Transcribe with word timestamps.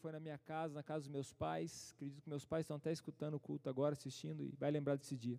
foi 0.00 0.12
na 0.12 0.20
minha 0.20 0.38
casa, 0.38 0.74
na 0.74 0.82
casa 0.82 1.00
dos 1.00 1.08
meus 1.08 1.32
pais. 1.32 1.92
Acredito 1.94 2.22
que 2.22 2.28
meus 2.28 2.46
pais 2.46 2.62
estão 2.64 2.76
até 2.76 2.90
escutando 2.90 3.34
o 3.34 3.40
culto 3.40 3.68
agora, 3.68 3.92
assistindo, 3.92 4.42
e 4.42 4.54
vai 4.58 4.70
lembrar 4.70 4.96
desse 4.96 5.14
dia. 5.14 5.38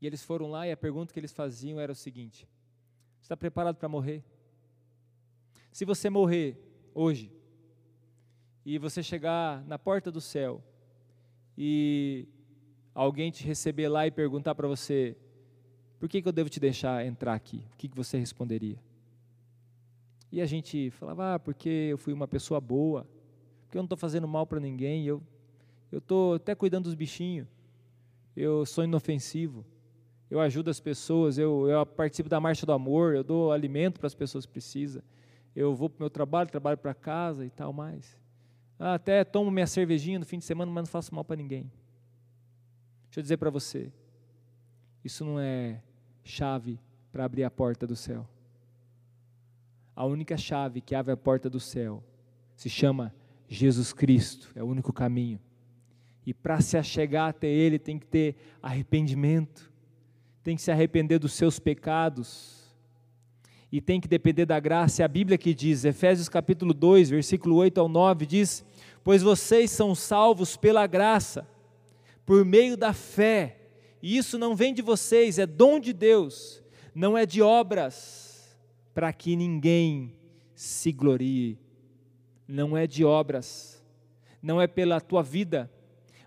E 0.00 0.06
eles 0.06 0.22
foram 0.22 0.50
lá 0.50 0.66
e 0.66 0.72
a 0.72 0.76
pergunta 0.76 1.12
que 1.12 1.20
eles 1.20 1.32
faziam 1.32 1.78
era 1.78 1.92
o 1.92 1.94
seguinte: 1.94 2.48
Você 3.18 3.26
está 3.26 3.36
preparado 3.36 3.76
para 3.76 3.88
morrer? 3.88 4.24
Se 5.70 5.84
você 5.84 6.08
morrer 6.08 6.58
hoje, 6.94 7.30
e 8.64 8.78
você 8.78 9.02
chegar 9.02 9.62
na 9.66 9.78
porta 9.78 10.10
do 10.10 10.20
céu, 10.20 10.62
e 11.56 12.26
alguém 12.94 13.30
te 13.30 13.44
receber 13.44 13.88
lá 13.88 14.06
e 14.06 14.10
perguntar 14.10 14.54
para 14.54 14.66
você: 14.66 15.16
Por 15.98 16.08
que, 16.08 16.22
que 16.22 16.28
eu 16.28 16.32
devo 16.32 16.48
te 16.48 16.58
deixar 16.58 17.04
entrar 17.04 17.34
aqui? 17.34 17.66
O 17.72 17.76
que, 17.76 17.88
que 17.88 17.96
você 17.96 18.16
responderia? 18.18 18.82
E 20.32 20.40
a 20.40 20.46
gente 20.46 20.90
falava: 20.92 21.34
Ah, 21.34 21.38
porque 21.38 21.68
eu 21.68 21.98
fui 21.98 22.12
uma 22.12 22.26
pessoa 22.26 22.60
boa, 22.60 23.06
porque 23.74 23.78
eu 23.78 23.82
não 23.82 23.86
estou 23.86 23.98
fazendo 23.98 24.28
mal 24.28 24.46
para 24.46 24.60
ninguém, 24.60 25.04
eu 25.04 25.20
estou 25.92 26.34
até 26.34 26.54
cuidando 26.54 26.84
dos 26.84 26.94
bichinhos, 26.94 27.48
eu 28.36 28.64
sou 28.64 28.84
inofensivo, 28.84 29.64
eu 30.30 30.38
ajudo 30.38 30.70
as 30.70 30.78
pessoas, 30.78 31.38
eu, 31.38 31.68
eu 31.68 31.84
participo 31.84 32.28
da 32.28 32.38
marcha 32.38 32.64
do 32.64 32.70
amor, 32.70 33.16
eu 33.16 33.24
dou 33.24 33.50
alimento 33.50 33.98
para 33.98 34.06
as 34.06 34.14
pessoas 34.14 34.46
que 34.46 34.52
precisam, 34.52 35.02
eu 35.56 35.74
vou 35.74 35.90
para 35.90 35.96
o 35.96 36.02
meu 36.02 36.10
trabalho, 36.10 36.48
trabalho 36.48 36.78
para 36.78 36.94
casa 36.94 37.44
e 37.44 37.50
tal 37.50 37.72
mais. 37.72 38.16
Ah, 38.78 38.94
até 38.94 39.24
tomo 39.24 39.50
minha 39.50 39.66
cervejinha 39.66 40.20
no 40.20 40.24
fim 40.24 40.38
de 40.38 40.44
semana, 40.44 40.70
mas 40.70 40.82
não 40.82 40.92
faço 40.92 41.12
mal 41.12 41.24
para 41.24 41.34
ninguém. 41.34 41.62
Deixa 43.06 43.18
eu 43.18 43.22
dizer 43.22 43.38
para 43.38 43.50
você, 43.50 43.92
isso 45.02 45.24
não 45.24 45.40
é 45.40 45.82
chave 46.22 46.78
para 47.10 47.24
abrir 47.24 47.42
a 47.42 47.50
porta 47.50 47.88
do 47.88 47.96
céu. 47.96 48.24
A 49.96 50.06
única 50.06 50.36
chave 50.36 50.80
que 50.80 50.94
abre 50.94 51.12
a 51.12 51.16
porta 51.16 51.50
do 51.50 51.58
céu 51.58 52.04
se 52.54 52.70
chama 52.70 53.12
Jesus 53.48 53.92
Cristo, 53.92 54.50
é 54.54 54.62
o 54.62 54.66
único 54.66 54.92
caminho. 54.92 55.40
E 56.26 56.32
para 56.32 56.60
se 56.60 56.76
achegar 56.76 57.28
até 57.28 57.46
Ele 57.46 57.78
tem 57.78 57.98
que 57.98 58.06
ter 58.06 58.36
arrependimento, 58.62 59.72
tem 60.42 60.56
que 60.56 60.62
se 60.62 60.70
arrepender 60.70 61.18
dos 61.18 61.32
seus 61.32 61.58
pecados, 61.58 62.64
e 63.74 63.80
tem 63.80 64.00
que 64.00 64.06
depender 64.06 64.46
da 64.46 64.60
graça. 64.60 65.02
É 65.02 65.04
a 65.04 65.08
Bíblia 65.08 65.36
que 65.36 65.52
diz, 65.52 65.84
Efésios 65.84 66.28
capítulo 66.28 66.72
2, 66.72 67.10
versículo 67.10 67.56
8 67.56 67.80
ao 67.80 67.88
9, 67.88 68.24
diz: 68.24 68.64
Pois 69.02 69.20
vocês 69.20 69.68
são 69.68 69.96
salvos 69.96 70.56
pela 70.56 70.86
graça, 70.86 71.44
por 72.24 72.44
meio 72.44 72.76
da 72.76 72.92
fé, 72.92 73.58
e 74.00 74.16
isso 74.16 74.38
não 74.38 74.54
vem 74.54 74.72
de 74.72 74.80
vocês, 74.80 75.40
é 75.40 75.46
dom 75.46 75.80
de 75.80 75.92
Deus, 75.92 76.62
não 76.94 77.18
é 77.18 77.26
de 77.26 77.42
obras, 77.42 78.56
para 78.94 79.12
que 79.12 79.34
ninguém 79.34 80.14
se 80.54 80.92
glorie. 80.92 81.58
Não 82.46 82.76
é 82.76 82.86
de 82.86 83.04
obras, 83.04 83.82
não 84.42 84.60
é 84.60 84.66
pela 84.66 85.00
tua 85.00 85.22
vida, 85.22 85.70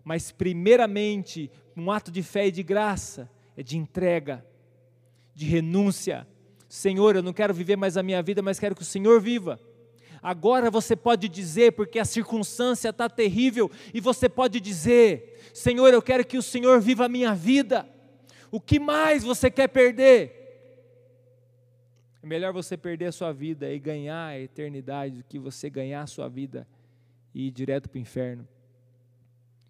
mas 0.04 0.32
primeiramente 0.32 1.52
um 1.76 1.92
ato 1.92 2.12
de 2.12 2.24
fé 2.24 2.48
e 2.48 2.52
de 2.52 2.64
graça, 2.64 3.30
é 3.56 3.62
de 3.62 3.78
entrega, 3.78 4.46
de 5.34 5.46
renúncia. 5.46 6.28
Senhor, 6.68 7.16
eu 7.16 7.24
não 7.24 7.34
quero 7.34 7.54
viver 7.54 7.76
mais 7.76 7.98
a 7.98 8.04
minha 8.04 8.22
vida, 8.22 8.42
mas 8.42 8.60
quero 8.60 8.76
que 8.76 8.82
o 8.82 8.86
Senhor 8.86 9.22
viva. 9.22 9.60
Agora 10.22 10.72
você 10.72 10.96
pode 10.96 11.30
dizer, 11.30 11.74
porque 11.74 12.00
a 12.00 12.06
circunstância 12.06 12.90
está 12.90 13.08
terrível, 13.08 13.70
e 13.94 14.02
você 14.02 14.28
pode 14.28 14.60
dizer: 14.60 15.40
Senhor, 15.54 15.94
eu 15.94 16.02
quero 16.02 16.26
que 16.26 16.38
o 16.38 16.42
Senhor 16.42 16.82
viva 16.82 17.06
a 17.06 17.10
minha 17.10 17.34
vida. 17.36 17.88
O 18.52 18.60
que 18.60 18.80
mais 18.80 19.24
você 19.24 19.52
quer 19.52 19.68
perder? 19.68 20.37
É 22.28 22.30
melhor 22.30 22.52
você 22.52 22.76
perder 22.76 23.06
a 23.06 23.12
sua 23.14 23.32
vida 23.32 23.72
e 23.72 23.80
ganhar 23.80 24.28
a 24.28 24.38
eternidade 24.38 25.16
do 25.20 25.24
que 25.24 25.40
você 25.40 25.70
ganhar 25.70 26.02
a 26.02 26.08
sua 26.08 26.28
vida 26.28 26.68
e 27.34 27.48
ir 27.48 27.52
direto 27.52 27.90
para 27.90 27.98
o 27.98 28.02
inferno. 28.02 28.46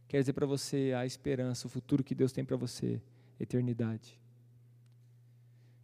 Quer 0.08 0.22
dizer 0.22 0.34
para 0.34 0.48
você 0.48 0.92
a 0.98 1.06
esperança, 1.06 1.68
o 1.68 1.70
futuro 1.70 2.04
que 2.04 2.16
Deus 2.16 2.32
tem 2.32 2.44
para 2.44 2.58
você, 2.58 3.00
eternidade. 3.40 4.20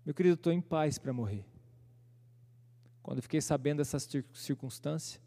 Meu 0.03 0.15
querido, 0.15 0.33
estou 0.33 0.51
em 0.51 0.61
paz 0.61 0.97
para 0.97 1.13
morrer. 1.13 1.45
Quando 3.03 3.19
eu 3.19 3.21
fiquei 3.21 3.39
sabendo 3.39 3.77
dessa 3.77 3.99
circunstância, 4.33 5.21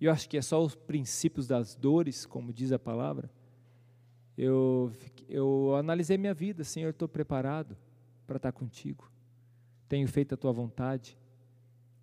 eu 0.00 0.10
acho 0.10 0.26
que 0.26 0.38
é 0.38 0.42
só 0.42 0.64
os 0.64 0.74
princípios 0.74 1.46
das 1.46 1.74
dores, 1.74 2.24
como 2.24 2.54
diz 2.54 2.72
a 2.72 2.78
palavra, 2.78 3.30
eu, 4.34 4.90
eu 5.28 5.76
analisei 5.76 6.16
minha 6.16 6.32
vida, 6.32 6.64
Senhor, 6.64 6.88
estou 6.88 7.06
preparado 7.06 7.76
para 8.26 8.38
estar 8.38 8.52
contigo, 8.52 9.12
tenho 9.94 10.08
feito 10.08 10.34
a 10.34 10.36
tua 10.36 10.50
vontade, 10.50 11.16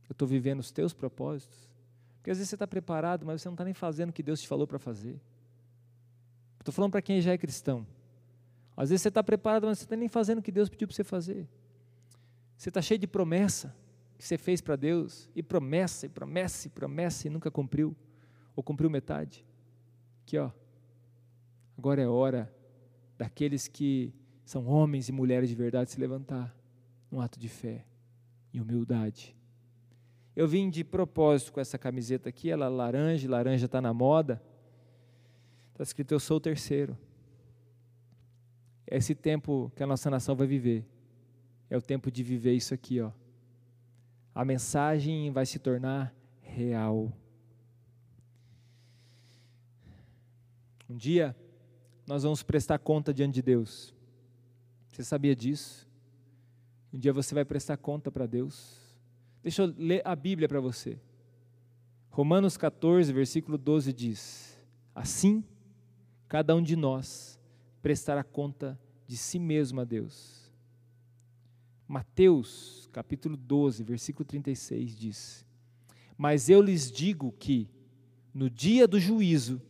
eu 0.08 0.14
estou 0.14 0.26
vivendo 0.26 0.62
os 0.62 0.72
teus 0.72 0.94
propósitos, 0.94 1.70
porque 2.16 2.32
às 2.32 2.38
vezes 2.38 2.48
você 2.50 2.56
está 2.56 2.66
preparado, 2.66 3.26
mas 3.26 3.42
você 3.42 3.50
não 3.50 3.54
está 3.54 3.66
nem 3.66 3.74
fazendo 3.74 4.12
o 4.12 4.14
que 4.14 4.24
Deus 4.24 4.40
te 4.40 4.48
falou 4.48 4.66
para 4.66 4.80
fazer. 4.80 5.20
Estou 6.58 6.74
falando 6.74 6.92
para 6.92 7.02
quem 7.02 7.20
já 7.20 7.34
é 7.34 7.38
cristão. 7.38 7.86
Às 8.78 8.92
vezes 8.92 9.02
você 9.02 9.10
está 9.10 9.22
preparado, 9.22 9.68
mas 9.68 9.80
você 9.80 9.84
não 9.84 9.88
está 9.88 9.96
nem 9.98 10.08
fazendo 10.08 10.40
o 10.40 10.42
que 10.42 10.54
Deus 10.54 10.70
pediu 10.70 10.88
para 10.88 10.96
você 10.96 11.04
fazer. 11.04 11.50
Você 12.56 12.70
está 12.70 12.82
cheio 12.82 12.98
de 12.98 13.08
promessa, 13.08 13.76
que 14.18 14.24
você 14.24 14.38
fez 14.38 14.62
para 14.62 14.78
Deus, 14.78 15.30
e 15.36 15.44
promessa, 15.44 16.06
e 16.06 16.10
promessa, 16.10 16.68
e 16.68 16.70
promessa, 16.70 17.28
e 17.28 17.30
nunca 17.30 17.52
cumpriu, 17.52 17.94
ou 18.56 18.64
cumpriu 18.64 18.90
metade. 18.90 19.46
Aqui, 20.24 20.38
ó. 20.38 20.50
Agora 21.78 22.02
é 22.02 22.08
hora 22.08 22.56
daqueles 23.18 23.68
que 23.68 24.14
são 24.46 24.66
homens 24.66 25.10
e 25.10 25.12
mulheres 25.12 25.50
de 25.50 25.56
verdade 25.56 25.92
se 25.92 26.00
levantar, 26.00 26.56
num 27.12 27.20
ato 27.22 27.40
de 27.40 27.50
fé 27.50 27.86
e 28.54 28.62
humildade. 28.62 29.36
Eu 30.36 30.48
vim 30.48 30.70
de 30.70 30.84
propósito 30.84 31.52
com 31.52 31.60
essa 31.60 31.78
camiseta 31.78 32.30
aqui, 32.30 32.50
ela 32.50 32.66
é 32.66 32.70
laranja, 32.70 33.30
laranja 33.30 33.66
está 33.66 33.82
na 33.82 33.94
moda. 33.94 34.42
Está 35.74 35.84
escrito: 35.84 36.14
Eu 36.14 36.20
sou 36.20 36.38
o 36.38 36.42
terceiro. 36.42 36.98
É 38.88 38.98
esse 38.98 39.14
tempo 39.14 39.72
que 39.76 39.84
a 39.84 39.88
nossa 39.88 40.10
nação 40.10 40.36
vai 40.36 40.48
viver. 40.48 40.86
É 41.70 41.78
o 41.78 41.82
tempo 41.82 42.10
de 42.10 42.24
viver 42.24 42.54
isso 42.54 42.74
aqui, 42.74 43.02
ó 43.02 43.12
a 44.34 44.46
mensagem 44.46 45.30
vai 45.32 45.46
se 45.46 45.60
tornar 45.60 46.14
real. 46.40 47.12
Um 50.90 50.96
dia, 50.96 51.36
nós 52.08 52.24
vamos 52.24 52.42
prestar 52.44 52.80
conta 52.80 53.14
diante 53.14 53.36
de 53.36 53.42
Deus. 53.42 53.94
Você 54.92 55.04
sabia 55.04 55.36
disso? 55.36 55.90
Um 56.94 57.00
dia 57.00 57.14
você 57.14 57.34
vai 57.34 57.46
prestar 57.46 57.78
conta 57.78 58.12
para 58.12 58.26
Deus. 58.26 58.80
Deixa 59.42 59.64
eu 59.64 59.74
ler 59.78 60.02
a 60.06 60.16
Bíblia 60.16 60.48
para 60.48 60.60
você. 60.60 61.00
Romanos 62.10 62.58
14, 62.58 63.14
versículo 63.14 63.58
12 63.58 63.94
diz: 63.94 64.60
Assim, 64.94 65.44
cada 66.28 66.56
um 66.56 66.62
de 66.62 66.76
nós 66.76 67.40
prestará 67.82 68.24
conta 68.24 68.80
de 69.08 69.16
si 69.16 69.40
mesmo 69.40 69.80
a 69.80 69.86
Deus. 69.86 70.52
Mateus, 71.88 72.90
capítulo 72.92 73.36
12, 73.36 73.84
versículo 73.84 74.26
36 74.26 74.96
diz: 74.96 75.46
Mas 76.18 76.50
eu 76.50 76.62
lhes 76.62 76.92
digo 76.92 77.32
que, 77.32 77.70
no 78.34 78.50
dia 78.50 78.88
do 78.88 79.00
juízo, 79.00 79.62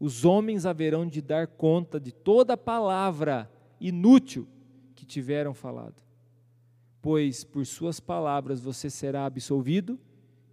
os 0.00 0.24
homens 0.24 0.66
haverão 0.66 1.06
de 1.06 1.22
dar 1.22 1.46
conta 1.46 2.00
de 2.00 2.12
toda 2.12 2.56
palavra 2.56 3.50
inútil 3.78 4.48
que 4.94 5.04
tiveram 5.04 5.54
falado. 5.54 6.02
Pois 7.02 7.44
por 7.44 7.66
suas 7.66 8.00
palavras 8.00 8.60
você 8.60 8.88
será 8.88 9.26
absolvido 9.26 9.98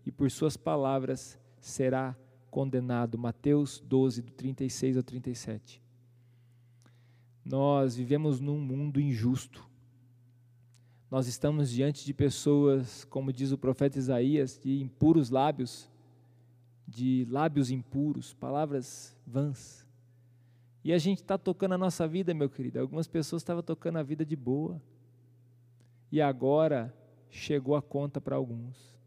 e 0.05 0.11
por 0.11 0.29
suas 0.29 0.57
palavras 0.57 1.39
será 1.61 2.17
condenado. 2.51 3.17
Mateus 3.17 3.79
12, 3.79 4.23
do 4.23 4.31
36 4.33 4.97
ao 4.97 5.03
37. 5.03 5.81
Nós 7.45 7.95
vivemos 7.95 8.41
num 8.41 8.59
mundo 8.59 8.99
injusto 8.99 9.69
nós 11.09 11.25
estamos 11.25 11.71
diante 11.71 12.05
de 12.05 12.13
pessoas, 12.13 13.03
como 13.05 13.33
diz 13.33 13.51
o 13.51 13.57
profeta 13.57 13.97
Isaías, 13.97 14.59
de 14.59 14.79
impuros 14.79 15.31
lábios, 15.31 15.89
de 16.87 17.25
lábios 17.31 17.71
impuros, 17.71 18.35
palavras 18.35 19.17
vãs. 19.25 19.87
E 20.83 20.93
a 20.93 20.99
gente 20.99 21.21
está 21.21 21.35
tocando 21.35 21.73
a 21.73 21.77
nossa 21.79 22.07
vida, 22.07 22.31
meu 22.31 22.47
querido. 22.47 22.79
Algumas 22.79 23.07
pessoas 23.07 23.41
estavam 23.41 23.63
tocando 23.63 23.97
a 23.97 24.03
vida 24.03 24.23
de 24.23 24.35
boa. 24.35 24.79
E 26.11 26.21
agora 26.21 26.93
chegou 27.29 27.75
a 27.75 27.81
conta 27.81 28.19
para 28.19 28.35
alguns. 28.35 28.97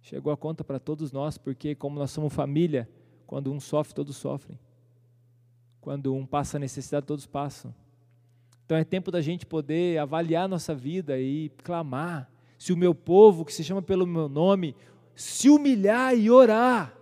Chegou 0.00 0.32
a 0.32 0.36
conta 0.36 0.64
para 0.64 0.80
todos 0.80 1.12
nós, 1.12 1.38
porque 1.38 1.74
como 1.74 1.98
nós 1.98 2.10
somos 2.10 2.32
família, 2.32 2.88
quando 3.26 3.52
um 3.52 3.60
sofre, 3.60 3.94
todos 3.94 4.16
sofrem. 4.16 4.58
Quando 5.80 6.14
um 6.14 6.26
passa 6.26 6.58
necessidade, 6.58 7.06
todos 7.06 7.26
passam. 7.26 7.74
Então 8.64 8.76
é 8.76 8.84
tempo 8.84 9.10
da 9.10 9.20
gente 9.20 9.46
poder 9.46 9.98
avaliar 9.98 10.48
nossa 10.48 10.74
vida 10.74 11.18
e 11.18 11.50
clamar. 11.62 12.30
Se 12.58 12.72
o 12.72 12.76
meu 12.76 12.94
povo, 12.94 13.44
que 13.44 13.52
se 13.52 13.64
chama 13.64 13.82
pelo 13.82 14.06
meu 14.06 14.28
nome, 14.28 14.74
se 15.14 15.48
humilhar 15.48 16.16
e 16.16 16.30
orar, 16.30 16.96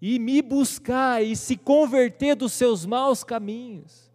e 0.00 0.18
me 0.18 0.42
buscar 0.42 1.24
e 1.24 1.34
se 1.34 1.56
converter 1.56 2.36
dos 2.36 2.52
seus 2.52 2.84
maus 2.84 3.24
caminhos. 3.24 4.10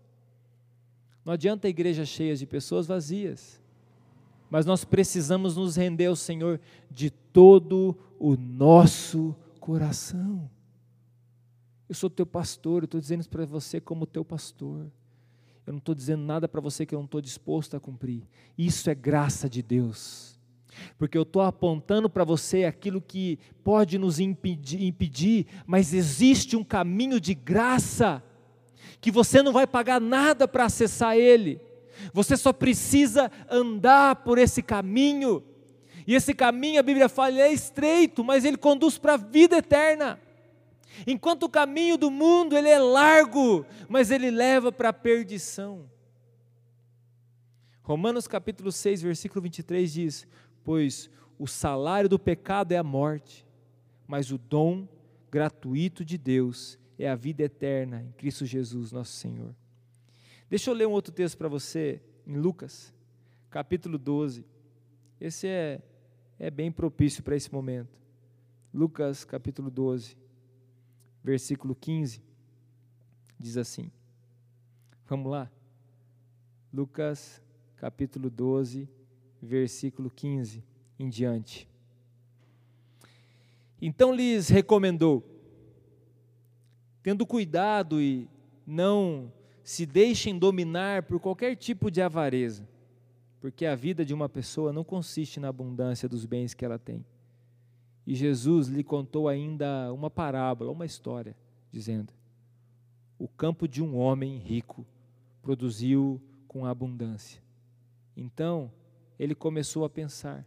Não 1.24 1.34
adianta 1.34 1.68
a 1.68 1.70
igreja 1.70 2.06
cheia 2.06 2.36
de 2.36 2.46
pessoas 2.46 2.88
vazias, 2.88 3.62
mas 4.50 4.66
nós 4.66 4.84
precisamos 4.84 5.56
nos 5.56 5.76
render 5.76 6.08
ao 6.08 6.16
Senhor 6.16 6.60
de 6.90 7.10
todo 7.10 7.98
o 8.20 8.36
nosso 8.36 9.36
coração. 9.60 10.50
Eu 11.88 11.96
sou 11.96 12.10
teu 12.10 12.26
pastor, 12.26 12.84
eu 12.84 12.86
estou 12.86 13.00
dizendo 13.00 13.22
isso 13.22 13.30
para 13.30 13.46
você 13.46 13.80
como 13.80 14.06
teu 14.06 14.26
pastor. 14.26 14.90
Eu 15.66 15.74
não 15.74 15.78
estou 15.78 15.94
dizendo 15.94 16.24
nada 16.24 16.48
para 16.48 16.60
você 16.60 16.86
que 16.86 16.96
eu 16.96 17.00
não 17.00 17.06
estou 17.06 17.22
disposto 17.22 17.78
a 17.78 17.80
cumprir. 17.80 18.24
Isso 18.58 18.90
é 18.90 18.96
graça 18.96 19.50
de 19.50 19.62
Deus. 19.62 20.40
Porque 20.98 21.18
eu 21.18 21.24
estou 21.24 21.42
apontando 21.42 22.10
para 22.10 22.24
você 22.24 22.64
aquilo 22.64 23.02
que 23.02 23.38
pode 23.64 23.98
nos 23.98 24.20
impedir, 24.20 24.84
impedir, 24.84 25.46
mas 25.66 25.94
existe 25.94 26.56
um 26.56 26.64
caminho 26.64 27.20
de 27.20 27.34
graça, 27.34 28.24
que 29.02 29.10
você 29.10 29.42
não 29.42 29.52
vai 29.52 29.66
pagar 29.66 30.00
nada 30.00 30.48
para 30.48 30.66
acessar 30.66 31.18
ele. 31.18 31.60
Você 32.14 32.38
só 32.38 32.54
precisa 32.54 33.32
andar 33.50 34.18
por 34.18 34.38
esse 34.38 34.62
caminho. 34.62 35.44
E 36.06 36.14
esse 36.14 36.34
caminho, 36.36 36.80
a 36.80 36.84
Bíblia 36.84 37.10
fala, 37.10 37.42
é 37.42 37.52
estreito, 37.52 38.24
mas 38.24 38.46
ele 38.46 38.58
conduz 38.58 39.00
para 39.00 39.16
a 39.16 39.18
vida 39.18 39.58
eterna. 39.58 40.20
Enquanto 41.08 41.44
o 41.44 41.50
caminho 41.50 41.98
do 41.98 42.12
mundo 42.12 42.56
ele 42.56 42.70
é 42.70 42.78
largo, 42.78 43.66
mas 43.90 44.12
ele 44.12 44.30
leva 44.30 44.72
para 44.72 44.90
a 44.90 44.94
perdição. 44.94 45.90
Romanos 47.82 48.28
capítulo 48.28 48.72
6, 48.72 49.02
versículo 49.02 49.42
23 49.42 49.92
diz: 49.92 50.28
Pois 50.64 51.10
o 51.40 51.48
salário 51.48 52.08
do 52.08 52.20
pecado 52.20 52.72
é 52.72 52.78
a 52.78 52.84
morte, 52.84 53.48
mas 54.08 54.32
o 54.32 54.38
dom 54.38 54.88
gratuito 55.32 56.06
de 56.06 56.18
Deus 56.18 56.78
é 57.04 57.10
a 57.10 57.16
vida 57.16 57.44
eterna 57.44 58.04
em 58.04 58.12
Cristo 58.12 58.46
Jesus, 58.46 58.92
nosso 58.92 59.14
Senhor. 59.14 59.56
Deixa 60.50 60.70
eu 60.70 60.74
ler 60.74 60.88
um 60.88 60.92
outro 60.92 61.12
texto 61.12 61.38
para 61.38 61.48
você, 61.48 62.02
em 62.28 62.36
Lucas, 62.36 62.94
capítulo 63.50 63.98
12. 63.98 64.46
Esse 65.20 65.48
é, 65.48 65.82
é 66.38 66.52
bem 66.52 66.72
propício 66.72 67.24
para 67.24 67.36
esse 67.36 67.52
momento. 67.52 68.00
Lucas, 68.74 69.24
capítulo 69.24 69.72
12, 69.72 70.18
versículo 71.24 71.76
15, 71.76 72.22
diz 73.40 73.58
assim. 73.58 73.92
Vamos 75.08 75.32
lá? 75.32 75.52
Lucas, 76.72 77.42
capítulo 77.78 78.30
12, 78.30 78.88
versículo 79.42 80.10
15 80.10 80.64
em 81.00 81.10
diante. 81.10 81.68
Então 83.82 84.14
lhes 84.14 84.50
recomendou, 84.50 85.31
tendo 87.04 87.26
cuidado 87.26 88.02
e 88.02 88.28
não 88.66 89.32
se 89.64 89.86
deixem 89.86 90.38
dominar 90.38 91.04
por 91.04 91.20
qualquer 91.20 91.56
tipo 91.56 91.90
de 91.90 92.02
avareza, 92.02 92.68
porque 93.40 93.66
a 93.66 93.76
vida 93.76 94.06
de 94.06 94.14
uma 94.14 94.30
pessoa 94.30 94.74
não 94.74 94.84
consiste 94.84 95.40
na 95.40 95.50
abundância 95.50 96.08
dos 96.08 96.26
bens 96.26 96.54
que 96.54 96.66
ela 96.66 96.80
tem. 96.80 97.06
E 98.06 98.16
Jesus 98.16 98.68
lhe 98.68 98.84
contou 98.84 99.28
ainda 99.28 99.92
uma 99.94 100.10
parábola, 100.10 100.72
uma 100.72 100.86
história, 100.86 101.36
dizendo: 101.72 102.14
O 103.18 103.28
campo 103.28 103.68
de 103.68 103.82
um 103.82 103.98
homem 103.98 104.38
rico 104.38 104.86
produziu 105.42 106.22
com 106.48 106.66
abundância. 106.66 107.42
Então 108.16 108.72
ele 109.18 109.36
começou 109.36 109.86
a 109.86 109.90
pensar: 109.90 110.46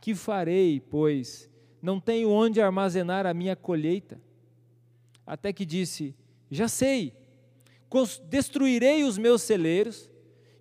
Que 0.00 0.14
farei, 0.14 0.80
pois 0.80 1.48
não 1.80 2.00
tenho 2.00 2.30
onde 2.30 2.60
armazenar 2.60 3.26
a 3.26 3.34
minha 3.34 3.56
colheita? 3.56 4.20
Até 5.26 5.52
que 5.52 5.64
disse: 5.64 6.14
Já 6.50 6.68
sei 6.68 7.14
destruirei 8.28 9.04
os 9.04 9.18
meus 9.18 9.42
celeiros 9.42 10.10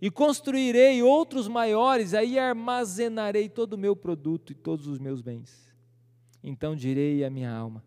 e 0.02 0.10
construirei 0.10 1.02
outros 1.02 1.48
maiores, 1.48 2.14
aí 2.14 2.38
armazenarei 2.38 3.48
todo 3.48 3.74
o 3.74 3.78
meu 3.78 3.96
produto 3.96 4.52
e 4.52 4.56
todos 4.56 4.88
os 4.88 5.00
meus 5.00 5.22
bens. 5.22 5.72
Então 6.44 6.76
direi 6.76 7.24
à 7.24 7.30
minha 7.30 7.52
alma: 7.52 7.84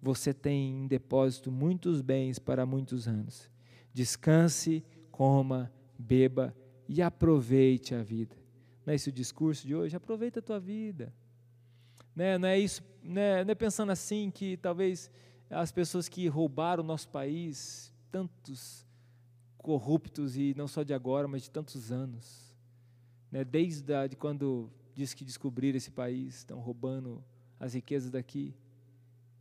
Você 0.00 0.32
tem 0.32 0.84
em 0.84 0.86
depósito 0.86 1.50
muitos 1.50 2.00
bens 2.00 2.38
para 2.38 2.64
muitos 2.64 3.08
anos. 3.08 3.50
Descanse, 3.92 4.84
coma, 5.10 5.70
beba 5.98 6.54
e 6.88 7.02
aproveite 7.02 7.94
a 7.94 8.02
vida. 8.02 8.36
Não 8.86 8.92
é 8.92 8.96
esse 8.96 9.10
o 9.10 9.12
discurso 9.12 9.66
de 9.66 9.74
hoje? 9.74 9.96
Aproveita 9.96 10.38
a 10.38 10.42
tua 10.42 10.58
vida. 10.58 11.12
Né? 12.14 12.38
Não 12.38 12.48
é 12.48 12.58
isso, 12.58 12.82
né? 13.02 13.44
não 13.44 13.52
é 13.52 13.54
pensando 13.54 13.92
assim 13.92 14.30
que 14.30 14.56
talvez 14.56 15.10
as 15.52 15.70
pessoas 15.70 16.08
que 16.08 16.26
roubaram 16.28 16.82
o 16.82 16.86
nosso 16.86 17.08
país 17.08 17.92
tantos 18.10 18.86
corruptos 19.58 20.36
e 20.36 20.54
não 20.56 20.66
só 20.66 20.82
de 20.82 20.92
agora, 20.92 21.28
mas 21.28 21.42
de 21.42 21.50
tantos 21.50 21.92
anos. 21.92 22.56
Né? 23.30 23.44
Desde 23.44 23.94
a, 23.94 24.06
de 24.06 24.16
quando 24.16 24.70
diz 24.94 25.14
que 25.14 25.24
descobriram 25.24 25.76
esse 25.76 25.90
país, 25.90 26.36
estão 26.36 26.58
roubando 26.58 27.22
as 27.60 27.74
riquezas 27.74 28.10
daqui. 28.10 28.54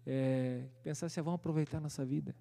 É, 0.06 0.66
pensar 0.84 1.08
assim, 1.08 1.22
vamos 1.22 1.40
aproveitar 1.40 1.80
nossa 1.80 2.06
vida. 2.06 2.36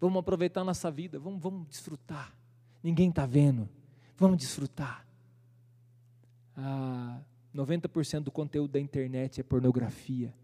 Vamos 0.00 0.18
aproveitar 0.18 0.62
nossa 0.64 0.90
vida, 0.90 1.18
vamos, 1.18 1.42
vamos 1.42 1.66
desfrutar. 1.68 2.32
Ninguém 2.82 3.08
está 3.08 3.26
vendo, 3.26 3.68
vamos 4.16 4.38
desfrutar. 4.38 5.06
Ah, 6.56 7.20
90% 7.54 8.20
do 8.20 8.30
conteúdo 8.30 8.72
da 8.72 8.80
internet 8.80 9.40
é 9.40 9.42
pornografia. 9.42 10.34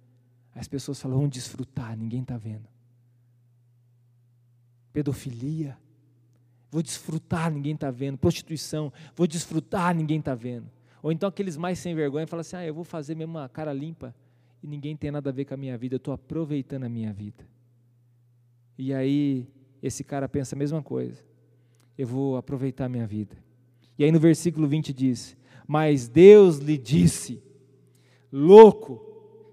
As 0.59 0.69
pessoas 0.69 1.01
falam, 1.01 1.19
vamos 1.19 1.33
desfrutar, 1.33 1.97
ninguém 1.97 2.23
está 2.23 2.37
vendo 2.37 2.69
pedofilia. 4.99 5.79
Vou 6.71 6.83
desfrutar, 6.83 7.51
ninguém 7.53 7.75
está 7.75 7.91
vendo. 7.91 8.19
Prostituição, 8.19 8.93
vou 9.15 9.27
desfrutar, 9.27 9.95
ninguém 9.95 10.19
está 10.19 10.35
vendo. 10.35 10.69
Ou 11.03 11.13
então 11.13 11.29
aqueles 11.29 11.57
mais 11.57 11.79
sem 11.79 11.95
vergonha 11.95 12.27
falam 12.27 12.41
assim: 12.41 12.57
ah, 12.57 12.67
eu 12.67 12.75
vou 12.75 12.85
fazer 12.85 13.15
mesmo 13.15 13.39
uma 13.39 13.49
cara 13.49 13.73
limpa 13.73 14.15
e 14.63 14.67
ninguém 14.67 14.97
tem 14.97 15.11
nada 15.11 15.31
a 15.31 15.33
ver 15.33 15.45
com 15.45 15.55
a 15.55 15.57
minha 15.57 15.79
vida, 15.79 15.95
eu 15.95 15.99
estou 15.99 16.13
aproveitando 16.13 16.85
a 16.85 16.89
minha 16.89 17.13
vida. 17.13 17.47
E 18.77 18.93
aí 18.93 19.47
esse 19.81 20.03
cara 20.03 20.29
pensa 20.29 20.57
a 20.57 20.59
mesma 20.59 20.83
coisa. 20.83 21.23
Eu 21.97 22.07
vou 22.07 22.37
aproveitar 22.37 22.87
a 22.87 22.89
minha 22.89 23.07
vida. 23.07 23.37
E 23.97 24.05
aí 24.05 24.11
no 24.11 24.19
versículo 24.19 24.67
20 24.67 24.93
diz: 24.93 25.37
Mas 25.67 26.09
Deus 26.09 26.59
lhe 26.59 26.77
disse, 26.77 27.41
louco, 28.33 29.08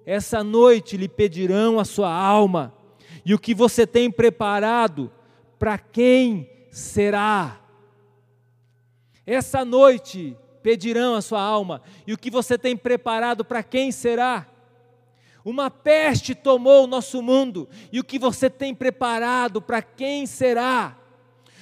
essa 0.05 0.43
noite 0.43 0.95
lhe 0.97 1.07
pedirão 1.07 1.79
a 1.79 1.85
sua 1.85 2.13
alma, 2.13 2.73
e 3.25 3.33
o 3.33 3.39
que 3.39 3.55
você 3.55 3.87
tem 3.87 4.11
preparado 4.11 5.11
para 5.57 5.77
quem 5.77 6.49
será? 6.69 7.59
Essa 9.25 9.65
noite 9.65 10.37
pedirão 10.61 11.15
a 11.15 11.21
sua 11.21 11.41
alma, 11.41 11.81
e 12.05 12.13
o 12.13 12.17
que 12.17 12.29
você 12.29 12.57
tem 12.57 12.77
preparado 12.77 13.43
para 13.43 13.63
quem 13.63 13.91
será? 13.91 14.47
Uma 15.43 15.69
peste 15.71 16.35
tomou 16.35 16.83
o 16.83 16.87
nosso 16.87 17.21
mundo, 17.21 17.67
e 17.91 17.99
o 17.99 18.03
que 18.03 18.19
você 18.19 18.49
tem 18.49 18.73
preparado 18.75 19.61
para 19.61 19.81
quem 19.81 20.25
será? 20.25 20.97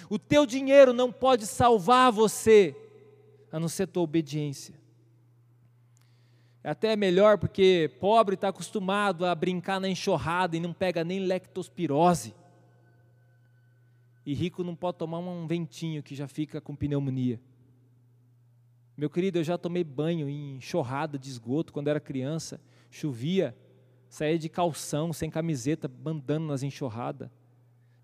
O 0.09 0.19
teu 0.19 0.45
dinheiro 0.45 0.91
não 0.93 1.11
pode 1.11 1.45
salvar 1.47 2.11
você, 2.11 2.75
a 3.51 3.59
não 3.59 3.69
ser 3.69 3.87
tua 3.87 4.03
obediência. 4.03 4.82
É 6.63 6.69
até 6.69 6.95
melhor 6.95 7.37
porque 7.37 7.91
pobre 7.99 8.35
está 8.35 8.47
acostumado 8.47 9.25
a 9.25 9.35
brincar 9.35 9.81
na 9.81 9.89
enxurrada 9.89 10.55
e 10.55 10.61
não 10.61 10.71
pega 10.71 11.03
nem 11.03 11.19
lectospirose. 11.19 12.33
E 14.25 14.33
rico 14.33 14.63
não 14.63 14.73
pode 14.73 14.97
tomar 14.97 15.19
um 15.19 15.45
ventinho 15.45 16.01
que 16.01 16.15
já 16.15 16.27
fica 16.27 16.61
com 16.61 16.73
pneumonia. 16.73 17.41
Meu 18.95 19.09
querido, 19.09 19.39
eu 19.39 19.43
já 19.43 19.57
tomei 19.57 19.83
banho 19.83 20.29
em 20.29 20.55
enxurrada 20.55 21.19
de 21.19 21.27
esgoto 21.27 21.73
quando 21.73 21.89
era 21.89 21.99
criança. 21.99 22.61
Chovia, 22.89 23.53
saía 24.07 24.39
de 24.39 24.47
calção, 24.47 25.11
sem 25.11 25.29
camiseta, 25.29 25.91
andando 26.05 26.45
nas 26.45 26.63
enxurradas, 26.63 27.29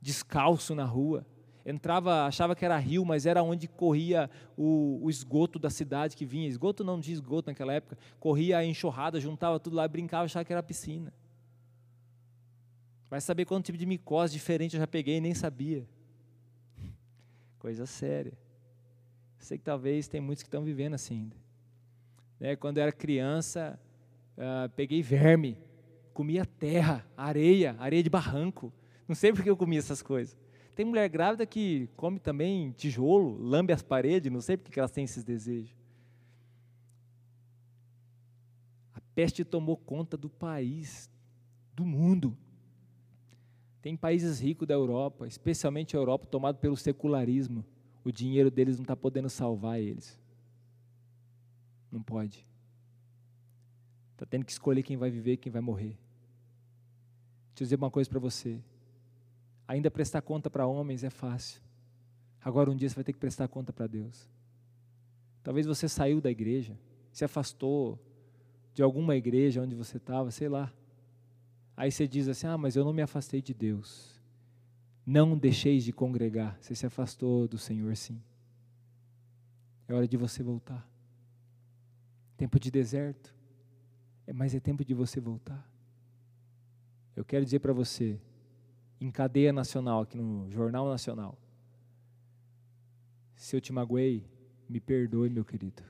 descalço 0.02 0.76
na 0.76 0.84
rua. 0.84 1.26
Entrava, 1.66 2.26
achava 2.26 2.56
que 2.56 2.64
era 2.64 2.78
rio, 2.78 3.06
mas 3.06 3.26
era 3.26 3.44
onde 3.44 3.68
corria 3.68 4.30
o, 4.58 5.00
o 5.04 5.10
esgoto 5.10 5.60
da 5.60 5.70
cidade 5.70 6.16
que 6.16 6.26
vinha. 6.26 6.48
Esgoto 6.48 6.84
não 6.84 7.00
tinha 7.00 7.14
esgoto 7.14 7.50
naquela 7.50 7.74
época. 7.74 7.98
Corria 8.20 8.58
a 8.58 8.66
enxurrada, 8.66 9.20
juntava 9.20 9.60
tudo 9.60 9.76
lá, 9.76 9.88
brincava, 9.88 10.26
achava 10.26 10.46
que 10.46 10.54
era 10.54 10.64
piscina. 10.64 11.14
Vai 13.10 13.20
saber 13.20 13.46
quanto 13.46 13.66
tipo 13.66 13.78
de 13.78 13.86
micose 13.86 14.34
diferente 14.34 14.76
eu 14.76 14.80
já 14.80 14.88
peguei 14.88 15.18
e 15.18 15.22
nem 15.22 15.34
sabia. 15.34 15.88
Coisa 17.60 17.86
séria. 17.86 18.34
Sei 19.40 19.58
que 19.58 19.64
talvez 19.64 20.08
tem 20.08 20.22
muitos 20.22 20.44
que 20.44 20.48
estão 20.48 20.64
vivendo 20.64 20.94
assim 20.94 21.16
ainda. 21.16 21.36
Né, 22.40 22.56
quando 22.56 22.78
eu 22.78 22.84
era 22.84 22.92
criança, 22.92 23.80
uh, 24.38 24.70
peguei 24.70 25.02
verme, 25.02 25.58
comia 26.14 26.46
terra, 26.46 27.06
areia, 27.18 27.76
areia 27.80 28.04
de 28.04 28.10
barranco. 28.10 28.72
Não 29.08 29.16
sei 29.16 29.34
porque 29.34 29.50
eu 29.50 29.58
comia 29.58 29.80
essas 29.80 30.02
coisas. 30.02 30.38
Tem 30.80 30.86
mulher 30.86 31.10
grávida 31.10 31.46
que 31.46 31.90
come 31.98 32.20
também 32.20 32.72
tijolo, 32.72 33.38
lambe 33.38 33.74
as 33.74 33.82
paredes, 33.82 34.32
não 34.32 34.40
sei 34.40 34.56
porque 34.56 34.80
elas 34.80 34.92
têm 34.92 35.04
esses 35.04 35.26
desejos. 35.26 35.76
A 38.94 39.02
peste 39.14 39.44
tomou 39.44 39.76
conta 39.76 40.16
do 40.16 40.30
país, 40.30 41.12
do 41.76 41.86
mundo. 41.86 42.34
Tem 43.82 43.98
países 43.98 44.40
ricos 44.40 44.66
da 44.66 44.74
Europa, 44.74 45.28
especialmente 45.28 45.98
a 45.98 46.00
Europa, 46.00 46.26
tomado 46.26 46.60
pelo 46.60 46.78
secularismo. 46.78 47.66
O 48.02 48.10
dinheiro 48.10 48.50
deles 48.50 48.78
não 48.78 48.84
está 48.84 48.96
podendo 48.96 49.30
salvar 49.30 49.82
eles. 49.82 50.18
Não 51.92 52.02
pode. 52.02 52.48
Está 54.14 54.26
tendo 54.26 54.46
que 54.46 54.52
escolher 54.54 54.84
quem 54.84 54.96
vai 54.96 55.12
viver 55.12 55.34
e 55.34 55.38
quem 55.38 55.52
vai 55.52 55.62
morrer. 55.62 56.00
Deixa 57.50 57.64
eu 57.64 57.66
dizer 57.66 57.76
uma 57.76 57.92
coisa 57.92 58.10
para 58.10 58.20
você. 58.20 58.62
Ainda 59.70 59.92
prestar 59.92 60.24
conta 60.24 60.50
para 60.50 60.66
homens 60.66 61.04
é 61.04 61.12
fácil. 61.12 61.62
Agora 62.44 62.72
um 62.72 62.76
dia 62.76 62.90
você 62.90 62.96
vai 62.96 63.04
ter 63.04 63.14
que 63.14 63.20
prestar 63.20 63.48
conta 63.48 63.72
para 63.72 63.86
Deus. 63.86 64.28
Talvez 65.44 65.68
você 65.68 65.88
saiu 65.88 66.20
da 66.20 66.32
igreja, 66.32 66.76
se 67.12 67.24
afastou 67.24 68.00
de 68.74 68.82
alguma 68.82 69.16
igreja 69.16 69.62
onde 69.62 69.76
você 69.76 69.98
estava, 69.98 70.32
sei 70.32 70.50
lá. 70.50 70.74
Aí 71.78 71.92
você 71.92 72.08
diz 72.08 72.28
assim: 72.28 72.48
Ah, 72.48 72.58
mas 72.58 72.76
eu 72.76 72.84
não 72.84 72.92
me 72.92 73.04
afastei 73.04 73.44
de 73.44 73.54
Deus. 73.54 74.20
Não 75.06 75.38
deixeis 75.38 75.84
de 75.84 75.94
congregar. 75.94 76.58
Você 76.60 76.74
se 76.74 76.88
afastou 76.88 77.48
do 77.48 77.60
Senhor, 77.60 77.96
sim. 77.96 78.20
É 79.88 79.94
hora 79.94 80.08
de 80.08 80.18
você 80.18 80.42
voltar. 80.42 80.84
Tempo 82.36 82.60
de 82.60 82.72
deserto. 82.72 83.36
Mas 84.34 84.56
é 84.56 84.60
tempo 84.60 84.84
de 84.84 84.96
você 84.96 85.20
voltar. 85.20 85.64
Eu 87.16 87.24
quero 87.24 87.46
dizer 87.46 87.60
para 87.60 87.72
você, 87.72 88.20
em 89.00 89.10
cadeia 89.10 89.54
nacional, 89.54 90.02
aqui 90.02 90.18
no 90.18 90.50
Jornal 90.52 90.88
Nacional, 90.88 91.38
se 93.36 93.56
eu 93.56 93.62
te 93.62 93.72
magoei, 93.72 94.26
me 94.68 94.80
perdoe, 94.80 95.30
meu 95.30 95.46
querido. 95.46 95.82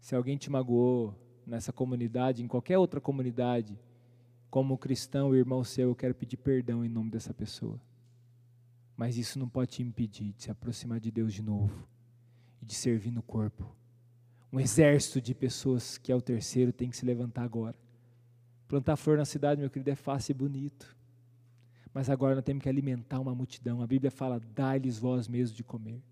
Se 0.00 0.14
alguém 0.14 0.36
te 0.36 0.48
magoou 0.48 1.14
nessa 1.44 1.72
comunidade, 1.72 2.42
em 2.42 2.46
qualquer 2.46 2.78
outra 2.78 3.00
comunidade, 3.00 3.78
como 4.48 4.78
cristão, 4.78 5.34
irmão 5.34 5.64
seu, 5.64 5.88
eu 5.88 5.94
quero 5.96 6.14
pedir 6.14 6.36
perdão 6.36 6.84
em 6.84 6.88
nome 6.88 7.10
dessa 7.10 7.34
pessoa. 7.34 7.80
Mas 8.96 9.16
isso 9.16 9.38
não 9.38 9.48
pode 9.48 9.72
te 9.72 9.82
impedir 9.82 10.32
de 10.32 10.44
se 10.44 10.50
aproximar 10.50 11.00
de 11.00 11.10
Deus 11.10 11.34
de 11.34 11.42
novo 11.42 11.86
e 12.62 12.64
de 12.64 12.74
servir 12.74 13.10
no 13.10 13.22
corpo. 13.22 13.70
Um 14.52 14.60
exército 14.60 15.20
de 15.20 15.34
pessoas, 15.34 15.98
que 15.98 16.10
é 16.10 16.16
o 16.16 16.22
terceiro, 16.22 16.72
tem 16.72 16.88
que 16.88 16.96
se 16.96 17.04
levantar 17.04 17.42
agora. 17.42 17.76
Plantar 18.66 18.96
flor 18.96 19.18
na 19.18 19.24
cidade, 19.24 19.60
meu 19.60 19.68
querido, 19.68 19.90
é 19.90 19.94
fácil 19.94 20.32
e 20.32 20.34
bonito. 20.34 20.95
Mas 21.96 22.10
agora 22.10 22.34
nós 22.34 22.44
temos 22.44 22.62
que 22.62 22.68
alimentar 22.68 23.18
uma 23.18 23.34
multidão. 23.34 23.80
A 23.80 23.86
Bíblia 23.86 24.10
fala: 24.10 24.38
dai-lhes 24.54 24.98
vós 24.98 25.26
mesmos 25.26 25.56
de 25.56 25.64
comer. 25.64 26.02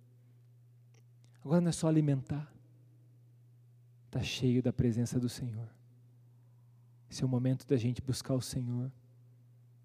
Agora 1.44 1.60
não 1.60 1.68
é 1.68 1.72
só 1.72 1.88
alimentar. 1.88 2.50
Está 4.06 4.22
cheio 4.22 4.62
da 4.62 4.72
presença 4.72 5.20
do 5.20 5.28
Senhor. 5.28 5.68
Esse 7.10 7.22
é 7.22 7.26
o 7.26 7.28
momento 7.28 7.66
da 7.66 7.76
gente 7.76 8.00
buscar 8.00 8.32
o 8.32 8.40
Senhor. 8.40 8.90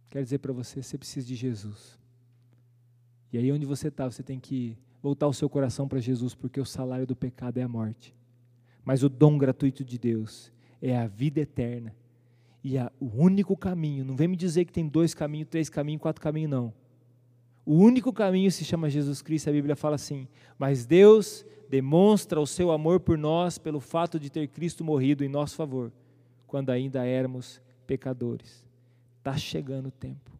Quero 0.10 0.24
dizer 0.24 0.38
para 0.38 0.54
você, 0.54 0.82
você 0.82 0.98
precisa 0.98 1.28
de 1.28 1.36
Jesus. 1.36 2.00
E 3.34 3.38
aí 3.38 3.52
onde 3.52 3.66
você 3.66 3.90
está, 3.90 4.10
você 4.10 4.24
tem 4.24 4.40
que 4.40 4.78
voltar 5.02 5.28
o 5.28 5.34
seu 5.34 5.50
coração 5.50 5.86
para 5.86 6.00
Jesus, 6.00 6.34
porque 6.34 6.62
o 6.62 6.66
salário 6.66 7.06
do 7.06 7.14
pecado 7.14 7.58
é 7.58 7.64
a 7.64 7.68
morte. 7.68 8.16
Mas 8.86 9.04
o 9.04 9.10
dom 9.10 9.38
gratuito 9.38 9.84
de 9.84 10.00
Deus 10.00 10.50
é 10.82 10.98
a 10.98 11.08
vida 11.08 11.42
eterna. 11.42 11.94
E 12.64 12.78
o 13.00 13.06
único 13.16 13.56
caminho, 13.56 14.04
não 14.04 14.16
vem 14.16 14.28
me 14.28 14.36
dizer 14.36 14.66
que 14.66 14.74
tem 14.74 14.88
dois 14.88 15.14
caminhos, 15.14 15.48
três 15.50 15.70
caminhos, 15.70 16.02
quatro 16.02 16.22
caminhos, 16.22 16.52
não. 16.52 16.74
O 17.66 17.76
único 17.76 18.12
caminho 18.12 18.52
se 18.52 18.66
chama 18.66 18.90
Jesus 18.90 19.22
Cristo, 19.22 19.50
a 19.50 19.54
Bíblia 19.54 19.76
fala 19.76 19.96
assim: 19.96 20.28
Mas 20.58 20.86
Deus 20.86 21.46
demonstra 21.70 22.42
o 22.42 22.48
seu 22.48 22.72
amor 22.72 23.00
por 23.00 23.18
nós 23.18 23.58
pelo 23.58 23.80
fato 23.80 24.20
de 24.20 24.30
ter 24.30 24.48
Cristo 24.48 24.84
morrido 24.84 25.24
em 25.24 25.30
nosso 25.30 25.56
favor, 25.56 25.92
quando 26.48 26.72
ainda 26.72 27.06
éramos 27.06 27.62
pecadores. 27.86 28.66
Está 29.20 29.38
chegando 29.38 29.88
o 29.88 29.92
tempo. 29.92 30.32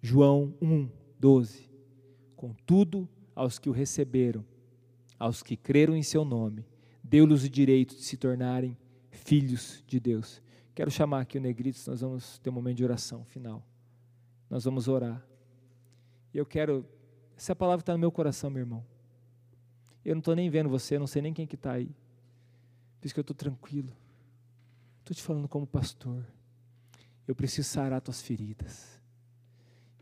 João 0.00 0.54
1, 0.62 0.88
12. 1.18 1.68
Contudo, 2.36 3.08
aos 3.34 3.58
que 3.58 3.68
o 3.68 3.72
receberam, 3.72 4.44
aos 5.18 5.42
que 5.42 5.56
creram 5.56 5.96
em 5.96 6.02
seu 6.02 6.24
nome, 6.24 6.64
deu-lhes 7.02 7.42
o 7.42 7.48
direito 7.48 7.96
de 7.96 8.02
se 8.02 8.16
tornarem 8.16 8.76
filhos 9.10 9.82
de 9.86 9.98
Deus. 9.98 10.40
Quero 10.74 10.90
chamar 10.90 11.20
aqui 11.20 11.38
o 11.38 11.40
Negrito, 11.40 11.78
nós 11.86 12.00
vamos 12.00 12.38
ter 12.38 12.50
um 12.50 12.52
momento 12.52 12.78
de 12.78 12.84
oração 12.84 13.24
final. 13.24 13.64
Nós 14.50 14.64
vamos 14.64 14.88
orar. 14.88 15.24
E 16.32 16.38
eu 16.38 16.44
quero, 16.44 16.84
essa 17.36 17.54
palavra 17.54 17.82
está 17.82 17.92
no 17.92 17.98
meu 17.98 18.10
coração, 18.10 18.50
meu 18.50 18.60
irmão. 18.60 18.84
Eu 20.04 20.14
não 20.14 20.18
estou 20.18 20.34
nem 20.34 20.50
vendo 20.50 20.68
você, 20.68 20.98
não 20.98 21.06
sei 21.06 21.22
nem 21.22 21.32
quem 21.32 21.46
que 21.46 21.54
está 21.54 21.72
aí. 21.72 21.94
Por 23.00 23.06
isso 23.06 23.14
que 23.14 23.20
eu 23.20 23.22
estou 23.22 23.36
tranquilo. 23.36 23.92
Estou 25.00 25.14
te 25.14 25.22
falando 25.22 25.48
como 25.48 25.66
pastor. 25.66 26.26
Eu 27.26 27.34
preciso 27.34 27.68
sarar 27.68 28.00
tuas 28.00 28.20
feridas. 28.20 29.00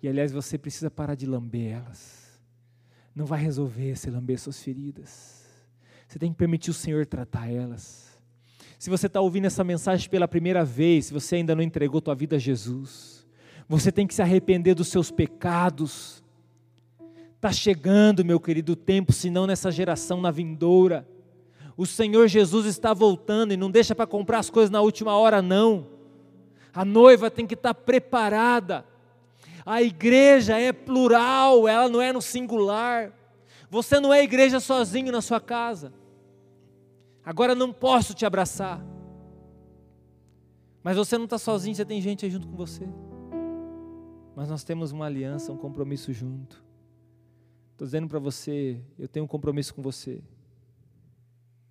E 0.02 0.08
aliás, 0.08 0.32
você 0.32 0.56
precisa 0.56 0.90
parar 0.90 1.14
de 1.14 1.26
lamber 1.26 1.72
elas. 1.72 2.40
Não 3.14 3.26
vai 3.26 3.40
resolver 3.40 3.94
se 3.96 4.10
lamber 4.10 4.38
suas 4.38 4.60
feridas. 4.60 5.46
Você 6.08 6.18
tem 6.18 6.32
que 6.32 6.38
permitir 6.38 6.70
o 6.70 6.74
Senhor 6.74 7.06
tratar 7.06 7.48
elas. 7.50 8.11
Se 8.82 8.90
você 8.90 9.06
está 9.06 9.20
ouvindo 9.20 9.44
essa 9.44 9.62
mensagem 9.62 10.10
pela 10.10 10.26
primeira 10.26 10.64
vez, 10.64 11.06
se 11.06 11.12
você 11.12 11.36
ainda 11.36 11.54
não 11.54 11.62
entregou 11.62 12.00
tua 12.00 12.16
vida 12.16 12.34
a 12.34 12.38
Jesus, 12.40 13.24
você 13.68 13.92
tem 13.92 14.08
que 14.08 14.12
se 14.12 14.20
arrepender 14.20 14.74
dos 14.74 14.88
seus 14.88 15.08
pecados. 15.08 16.20
Está 17.36 17.52
chegando, 17.52 18.24
meu 18.24 18.40
querido, 18.40 18.72
o 18.72 18.74
tempo, 18.74 19.12
senão 19.12 19.46
nessa 19.46 19.70
geração, 19.70 20.20
na 20.20 20.32
vindoura. 20.32 21.06
O 21.76 21.86
Senhor 21.86 22.26
Jesus 22.26 22.66
está 22.66 22.92
voltando 22.92 23.54
e 23.54 23.56
não 23.56 23.70
deixa 23.70 23.94
para 23.94 24.04
comprar 24.04 24.40
as 24.40 24.50
coisas 24.50 24.68
na 24.68 24.80
última 24.80 25.16
hora, 25.16 25.40
não. 25.40 25.86
A 26.74 26.84
noiva 26.84 27.30
tem 27.30 27.46
que 27.46 27.54
estar 27.54 27.74
tá 27.74 27.80
preparada. 27.80 28.84
A 29.64 29.80
igreja 29.80 30.58
é 30.58 30.72
plural, 30.72 31.68
ela 31.68 31.88
não 31.88 32.02
é 32.02 32.12
no 32.12 32.20
singular. 32.20 33.12
Você 33.70 34.00
não 34.00 34.12
é 34.12 34.24
igreja 34.24 34.58
sozinho 34.58 35.12
na 35.12 35.20
sua 35.20 35.40
casa. 35.40 36.01
Agora 37.24 37.54
não 37.54 37.72
posso 37.72 38.14
te 38.14 38.26
abraçar. 38.26 38.84
Mas 40.82 40.96
você 40.96 41.16
não 41.16 41.24
está 41.24 41.38
sozinho, 41.38 41.74
você 41.74 41.84
tem 41.84 42.00
gente 42.00 42.24
aí 42.24 42.30
junto 42.30 42.48
com 42.48 42.56
você. 42.56 42.88
Mas 44.34 44.48
nós 44.48 44.64
temos 44.64 44.90
uma 44.90 45.06
aliança, 45.06 45.52
um 45.52 45.56
compromisso 45.56 46.12
junto. 46.12 46.64
Estou 47.72 47.86
dizendo 47.86 48.08
para 48.08 48.18
você, 48.18 48.80
eu 48.98 49.06
tenho 49.06 49.24
um 49.24 49.28
compromisso 49.28 49.74
com 49.74 49.82
você. 49.82 50.22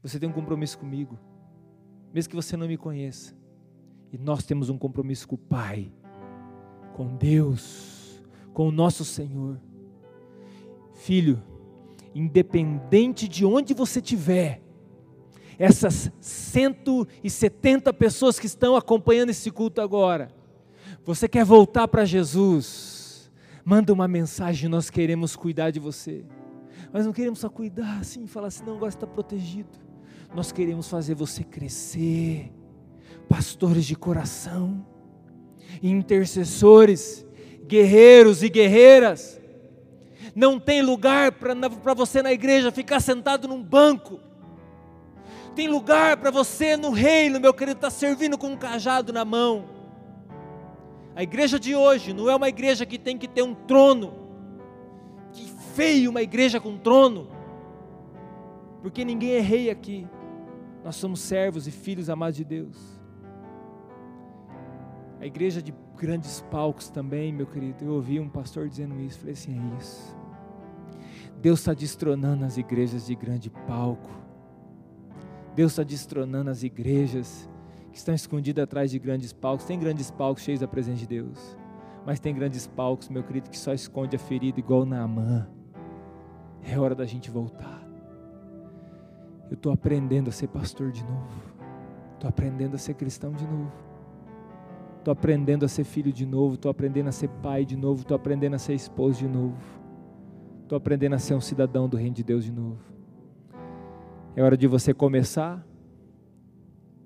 Você 0.01 0.20
tem 0.20 0.29
um 0.29 0.34
compromisso 0.34 0.77
comigo. 0.77 1.20
Mesmo 2.13 2.29
que 2.29 2.36
você 2.36 2.55
não 2.55 2.67
me 2.67 2.77
conheça. 2.77 3.36
E 4.12 4.17
nós 4.17 4.43
temos 4.43 4.70
um 4.70 4.77
compromisso 4.77 5.27
com 5.27 5.36
o 5.36 5.38
Pai, 5.38 5.91
com 6.93 7.15
Deus, 7.15 8.22
com 8.53 8.67
o 8.67 8.72
nosso 8.72 9.05
Senhor. 9.05 9.60
Filho, 10.93 11.41
independente 12.13 13.27
de 13.27 13.46
onde 13.46 13.74
você 13.74 14.00
estiver, 14.00 14.62
essas 15.62 16.12
170 16.20 17.94
pessoas 17.94 18.39
que 18.39 18.48
estão 18.48 18.75
acompanhando 18.75 19.30
esse 19.30 19.51
culto 19.51 19.80
agora, 19.80 20.32
você 21.06 21.27
quer 21.27 21.46
voltar 21.46 21.88
para 21.88 22.03
Jesus, 22.03 23.32
manda 23.63 23.94
uma 23.94 24.08
mensagem, 24.08 24.68
nós 24.68 24.89
queremos 24.89 25.36
cuidar 25.36 25.70
de 25.70 25.80
você. 25.80 26.25
Mas 26.91 27.06
não 27.06 27.13
queremos 27.13 27.38
só 27.38 27.48
cuidar 27.48 28.00
assim, 28.00 28.25
falar 28.25 28.48
assim, 28.48 28.63
não, 28.65 28.75
agora 28.75 28.89
está 28.89 29.06
protegido. 29.06 29.70
Nós 30.34 30.51
queremos 30.51 30.89
fazer 30.89 31.13
você 31.13 31.44
crescer, 31.44 32.51
pastores 33.30 33.86
de 33.86 33.96
coração, 33.96 34.84
intercessores, 35.84 37.24
guerreiros 37.68 38.41
e 38.41 38.50
guerreiras. 38.50 39.39
Não 40.34 40.60
tem 40.60 40.82
lugar 40.82 41.34
para 41.34 41.94
você 41.94 42.24
na 42.24 42.34
igreja 42.34 42.72
ficar 42.72 43.00
sentado 43.00 43.48
num 43.48 43.62
banco 43.62 44.31
tem 45.55 45.67
lugar 45.67 46.17
para 46.17 46.31
você 46.31 46.77
no 46.77 46.91
reino, 46.91 47.39
meu 47.39 47.53
querido, 47.53 47.77
está 47.77 47.89
servindo 47.89 48.38
com 48.38 48.48
um 48.48 48.58
cajado 48.58 49.12
na 49.12 49.25
mão. 49.25 49.65
A 51.15 51.24
igreja 51.24 51.60
de 51.60 51.75
hoje 51.75 52.13
não 52.13 52.29
é 52.29 52.36
uma 52.36 52.48
igreja 52.48 52.86
que 52.86 52.98
tem 52.98 53.17
que 53.17 53.27
ter 53.27 53.43
um 53.43 53.53
trono. 53.53 54.13
Que 55.34 55.46
feio 55.75 56.10
uma 56.10 56.22
igreja 56.22 56.60
com 56.60 56.77
trono. 56.77 57.27
Porque 58.81 59.03
ninguém 59.03 59.34
é 59.34 59.41
rei 59.41 59.70
aqui. 59.70 60.08
Nós 60.84 60.96
somos 60.96 61.20
servos 61.20 61.67
e 61.67 61.72
filhos 61.72 62.10
amados 62.10 62.38
de 62.38 62.46
Deus. 62.46 62.77
A 65.20 65.25
igreja 65.25 65.62
de 65.62 65.74
grandes 65.98 66.41
palcos 66.50 66.89
também, 66.89 67.31
meu 67.31 67.46
querido. 67.46 67.86
Eu 67.86 67.93
ouvi 67.93 68.20
um 68.20 68.29
pastor 68.29 68.67
dizendo 68.67 69.00
isso. 69.00 69.20
Falei 69.20 69.34
assim: 69.34 69.60
é 69.60 69.77
isso. 69.77 70.17
Deus 71.41 71.60
está 71.60 71.74
destronando 71.74 72.46
as 72.46 72.58
igrejas 72.58 73.05
de 73.05 73.15
grande 73.15 73.50
palco 73.50 74.21
Deus 75.55 75.74
está 75.74 75.84
destronando 75.84 76.50
as 76.50 76.63
igrejas 76.63 77.50
que 77.91 77.98
estão 77.98 78.15
escondidas 78.15 78.63
atrás 78.63 78.91
de 78.91 79.00
grandes 79.00 79.34
palcos. 79.34 79.65
Tem 79.65 79.77
grandes 79.77 80.10
palcos 80.10 80.43
cheios 80.43 80.62
da 80.62 80.67
presença 80.67 81.00
de 81.00 81.08
Deus, 81.08 81.58
mas 82.05 82.20
tem 82.20 82.34
grandes 82.34 82.67
palcos, 82.67 83.10
meu 83.10 83.24
querido, 83.24 83.50
que 83.50 83.58
só 83.58 83.74
esconde 83.74 84.15
a 84.15 84.20
ferida 84.20 84.60
igual 84.60 84.86
Naamã. 84.86 85.48
É 86.63 86.79
hora 86.79 86.96
da 86.96 87.05
gente 87.05 87.29
voltar. 87.29 87.81
Eu 89.50 89.55
estou 89.55 89.74
aprendendo 89.74 90.29
a 90.29 90.31
ser 90.31 90.48
pastor 90.48 90.91
de 90.91 91.03
novo. 91.03 91.41
Estou 92.13 92.29
aprendendo 92.29 92.75
a 92.75 92.77
ser 92.77 92.93
cristão 92.93 93.34
de 93.34 93.46
novo. 93.46 93.72
Estou 95.00 95.12
aprendendo 95.12 95.65
a 95.65 95.67
ser 95.67 95.84
filho 95.84 96.13
de 96.13 96.25
novo. 96.25 96.53
Estou 96.53 96.70
aprendendo 96.70 97.10
a 97.10 97.12
ser 97.12 97.27
pai 97.27 97.65
de 97.65 97.75
novo. 97.75 98.01
Estou 98.01 98.15
aprendendo 98.15 98.55
a 98.55 98.60
ser 98.60 98.75
esposo 98.75 99.20
de 99.20 99.27
novo. 99.27 99.58
Estou 100.63 100.77
aprendendo 100.77 101.15
a 101.15 101.20
ser 101.20 101.34
um 101.34 101.41
cidadão 101.41 101.89
do 101.89 101.98
reino 101.98 102.15
de 102.15 102.24
Deus 102.24 102.46
de 102.46 102.51
novo. 102.51 102.79
É 104.34 104.42
hora 104.42 104.56
de 104.56 104.66
você 104.66 104.94
começar 104.94 105.66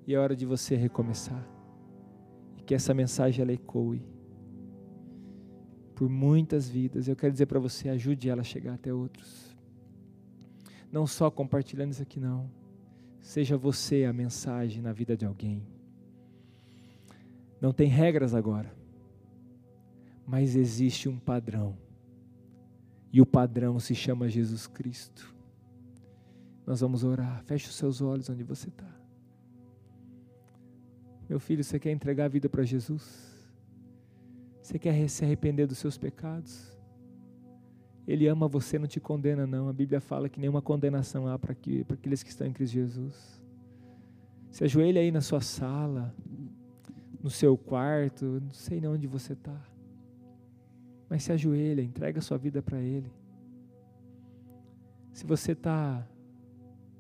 e 0.06 0.14
é 0.14 0.20
hora 0.20 0.36
de 0.36 0.46
você 0.46 0.76
recomeçar. 0.76 1.44
que 2.66 2.74
essa 2.74 2.96
mensagem 2.96 3.44
ela 3.44 3.54
ecoe 3.54 4.02
por 5.96 6.10
muitas 6.10 6.68
vidas. 6.68 7.08
Eu 7.08 7.16
quero 7.16 7.32
dizer 7.32 7.46
para 7.46 7.60
você, 7.60 7.90
ajude 7.90 8.28
ela 8.28 8.42
a 8.42 8.44
chegar 8.44 8.74
até 8.74 8.92
outros. 8.92 9.56
Não 10.92 11.06
só 11.06 11.30
compartilhando 11.30 11.92
isso 11.92 12.02
aqui 12.02 12.20
não. 12.20 12.50
Seja 13.22 13.56
você 13.56 14.04
a 14.06 14.12
mensagem 14.12 14.82
na 14.82 14.92
vida 14.92 15.16
de 15.16 15.28
alguém. 15.28 15.62
Não 17.62 17.72
tem 17.72 17.88
regras 17.88 18.34
agora. 18.34 18.74
Mas 20.26 20.56
existe 20.56 21.08
um 21.08 21.20
padrão. 21.20 21.78
E 23.14 23.22
o 23.22 23.26
padrão 23.28 23.80
se 23.80 23.94
chama 23.94 24.28
Jesus 24.28 24.66
Cristo. 24.66 25.35
Nós 26.66 26.82
vamos 26.82 27.04
orar. 27.04 27.44
Feche 27.44 27.68
os 27.70 27.76
seus 27.76 28.02
olhos 28.02 28.30
onde 28.30 28.44
você 28.44 28.70
está. 28.70 28.90
Meu 31.30 31.40
filho, 31.40 31.64
você 31.64 31.80
quer 31.80 31.92
entregar 31.92 32.26
a 32.26 32.28
vida 32.28 32.48
para 32.50 32.64
Jesus? 32.64 33.36
Você 34.62 34.80
quer 34.80 35.08
se 35.08 35.24
arrepender 35.24 35.68
dos 35.68 35.78
seus 35.78 35.98
pecados? 35.98 36.76
Ele 38.08 38.28
ama 38.28 38.48
você, 38.48 38.78
não 38.78 38.88
te 38.88 39.00
condena, 39.00 39.48
não. 39.48 39.68
A 39.68 39.74
Bíblia 39.74 40.00
fala 40.00 40.30
que 40.30 40.40
nenhuma 40.40 40.62
condenação 40.62 41.28
há 41.28 41.38
para 41.38 41.54
aqueles 41.54 42.22
que 42.22 42.30
estão 42.30 42.46
em 42.46 42.54
Cristo 42.54 42.74
Jesus. 42.74 43.42
Se 44.52 44.64
ajoelha 44.64 45.02
aí 45.02 45.12
na 45.12 45.22
sua 45.22 45.42
sala, 45.42 46.16
no 47.22 47.30
seu 47.30 47.58
quarto, 47.58 48.40
não 48.40 48.54
sei 48.54 48.80
nem 48.80 48.90
onde 48.90 49.08
você 49.08 49.34
está. 49.34 49.60
Mas 51.10 51.24
se 51.24 51.32
ajoelha, 51.32 51.82
entrega 51.82 52.20
a 52.20 52.22
sua 52.22 52.38
vida 52.38 52.62
para 52.62 52.80
Ele. 52.80 53.12
Se 55.12 55.26
você 55.26 55.54
está 55.54 56.08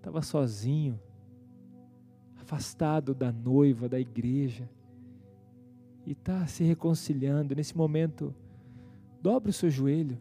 estava 0.05 0.21
sozinho, 0.21 0.99
afastado 2.35 3.15
da 3.15 3.31
noiva, 3.31 3.89
da 3.89 3.99
igreja, 3.99 4.69
e 6.05 6.11
está 6.11 6.45
se 6.45 6.63
reconciliando, 6.63 7.55
nesse 7.55 7.75
momento, 7.75 8.33
dobre 9.19 9.49
o 9.49 9.53
seu 9.53 9.67
joelho, 9.67 10.19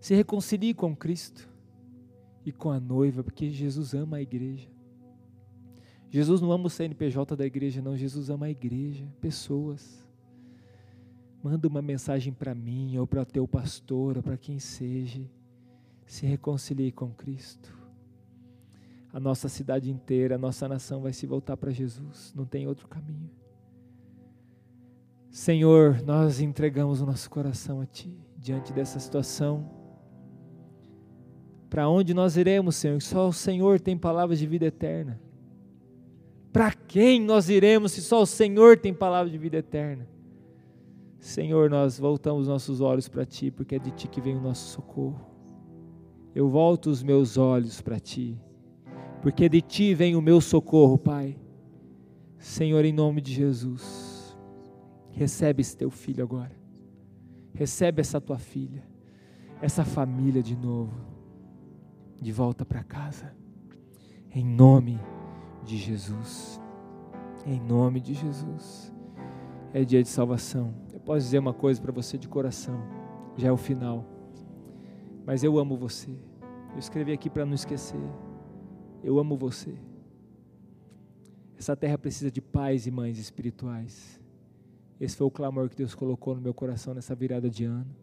se 0.00 0.12
reconcilie 0.16 0.74
com 0.74 0.96
Cristo 0.96 1.48
e 2.44 2.50
com 2.50 2.72
a 2.72 2.80
noiva, 2.80 3.22
porque 3.22 3.48
Jesus 3.48 3.94
ama 3.94 4.16
a 4.16 4.22
igreja. 4.22 4.68
Jesus 6.10 6.40
não 6.40 6.50
ama 6.50 6.66
o 6.66 6.70
CNPJ 6.70 7.36
da 7.36 7.46
igreja, 7.46 7.80
não, 7.80 7.96
Jesus 7.96 8.28
ama 8.28 8.46
a 8.46 8.50
igreja, 8.50 9.06
pessoas. 9.20 10.04
Manda 11.40 11.68
uma 11.68 11.80
mensagem 11.80 12.32
para 12.32 12.56
mim, 12.56 12.98
ou 12.98 13.06
para 13.06 13.24
teu 13.24 13.46
pastor, 13.46 14.16
ou 14.16 14.22
para 14.22 14.36
quem 14.36 14.58
seja. 14.58 15.22
Se 16.04 16.26
reconcilie 16.26 16.90
com 16.90 17.08
Cristo. 17.14 17.81
A 19.12 19.20
nossa 19.20 19.48
cidade 19.48 19.90
inteira, 19.90 20.36
a 20.36 20.38
nossa 20.38 20.66
nação 20.66 21.02
vai 21.02 21.12
se 21.12 21.26
voltar 21.26 21.56
para 21.56 21.70
Jesus, 21.70 22.32
não 22.34 22.46
tem 22.46 22.66
outro 22.66 22.88
caminho. 22.88 23.30
Senhor, 25.30 26.02
nós 26.02 26.40
entregamos 26.40 27.00
o 27.00 27.06
nosso 27.06 27.28
coração 27.30 27.80
a 27.80 27.86
Ti 27.86 28.14
diante 28.36 28.72
dessa 28.72 28.98
situação. 28.98 29.70
Para 31.70 31.88
onde 31.88 32.12
nós 32.12 32.36
iremos, 32.36 32.76
Senhor? 32.76 33.00
Só 33.00 33.28
o 33.28 33.32
Senhor 33.32 33.80
tem 33.80 33.96
palavras 33.96 34.38
de 34.38 34.46
vida 34.46 34.66
eterna. 34.66 35.18
Para 36.52 36.70
quem 36.72 37.18
nós 37.18 37.48
iremos 37.48 37.92
se 37.92 38.02
só 38.02 38.20
o 38.20 38.26
Senhor 38.26 38.78
tem 38.78 38.92
palavra 38.92 39.30
de 39.30 39.38
vida 39.38 39.56
eterna? 39.56 40.06
Senhor, 41.18 41.70
nós 41.70 41.98
voltamos 41.98 42.46
nossos 42.46 42.80
olhos 42.82 43.08
para 43.08 43.24
Ti, 43.24 43.50
porque 43.50 43.76
é 43.76 43.78
de 43.78 43.90
Ti 43.90 44.08
que 44.08 44.20
vem 44.20 44.36
o 44.36 44.40
nosso 44.40 44.68
socorro. 44.68 45.24
Eu 46.34 46.50
volto 46.50 46.90
os 46.90 47.02
meus 47.02 47.38
olhos 47.38 47.80
para 47.80 47.98
Ti, 47.98 48.38
porque 49.22 49.48
de 49.48 49.62
Ti 49.62 49.94
vem 49.94 50.14
o 50.14 50.20
meu 50.20 50.40
socorro, 50.40 50.98
Pai. 50.98 51.38
Senhor, 52.38 52.84
em 52.84 52.92
nome 52.92 53.20
de 53.20 53.32
Jesus, 53.32 54.36
recebe 55.10 55.62
esse 55.62 55.76
Teu 55.76 55.90
filho 55.90 56.22
agora, 56.22 56.54
recebe 57.54 58.00
essa 58.00 58.20
Tua 58.20 58.38
filha, 58.38 58.84
essa 59.62 59.84
família 59.84 60.42
de 60.42 60.56
novo, 60.56 61.00
de 62.20 62.32
volta 62.32 62.64
para 62.66 62.82
casa, 62.82 63.34
em 64.30 64.44
nome 64.44 65.00
de 65.64 65.78
Jesus, 65.78 66.60
em 67.46 67.60
nome 67.60 68.00
de 68.00 68.12
Jesus. 68.12 68.92
É 69.72 69.84
dia 69.84 70.02
de 70.02 70.08
salvação 70.08 70.82
posso 71.04 71.24
dizer 71.24 71.38
uma 71.38 71.52
coisa 71.52 71.80
para 71.80 71.92
você 71.92 72.16
de 72.16 72.28
coração, 72.28 72.80
já 73.36 73.48
é 73.48 73.52
o 73.52 73.56
final. 73.56 74.04
Mas 75.26 75.42
eu 75.44 75.58
amo 75.58 75.76
você. 75.76 76.10
Eu 76.72 76.78
escrevi 76.78 77.12
aqui 77.12 77.28
para 77.28 77.44
não 77.44 77.54
esquecer. 77.54 78.00
Eu 79.02 79.18
amo 79.18 79.36
você. 79.36 79.74
Essa 81.58 81.76
terra 81.76 81.98
precisa 81.98 82.30
de 82.30 82.40
pais 82.40 82.86
e 82.86 82.90
mães 82.90 83.18
espirituais. 83.18 84.20
Esse 85.00 85.16
foi 85.16 85.26
o 85.26 85.30
clamor 85.30 85.68
que 85.68 85.76
Deus 85.76 85.94
colocou 85.94 86.34
no 86.34 86.40
meu 86.40 86.54
coração 86.54 86.94
nessa 86.94 87.14
virada 87.14 87.48
de 87.48 87.64
ano. 87.64 87.94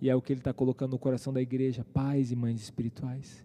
E 0.00 0.10
é 0.10 0.14
o 0.14 0.22
que 0.22 0.32
Ele 0.32 0.40
está 0.40 0.52
colocando 0.52 0.92
no 0.92 0.98
coração 0.98 1.32
da 1.32 1.40
igreja: 1.40 1.84
pais 1.92 2.30
e 2.30 2.36
mães 2.36 2.60
espirituais. 2.60 3.44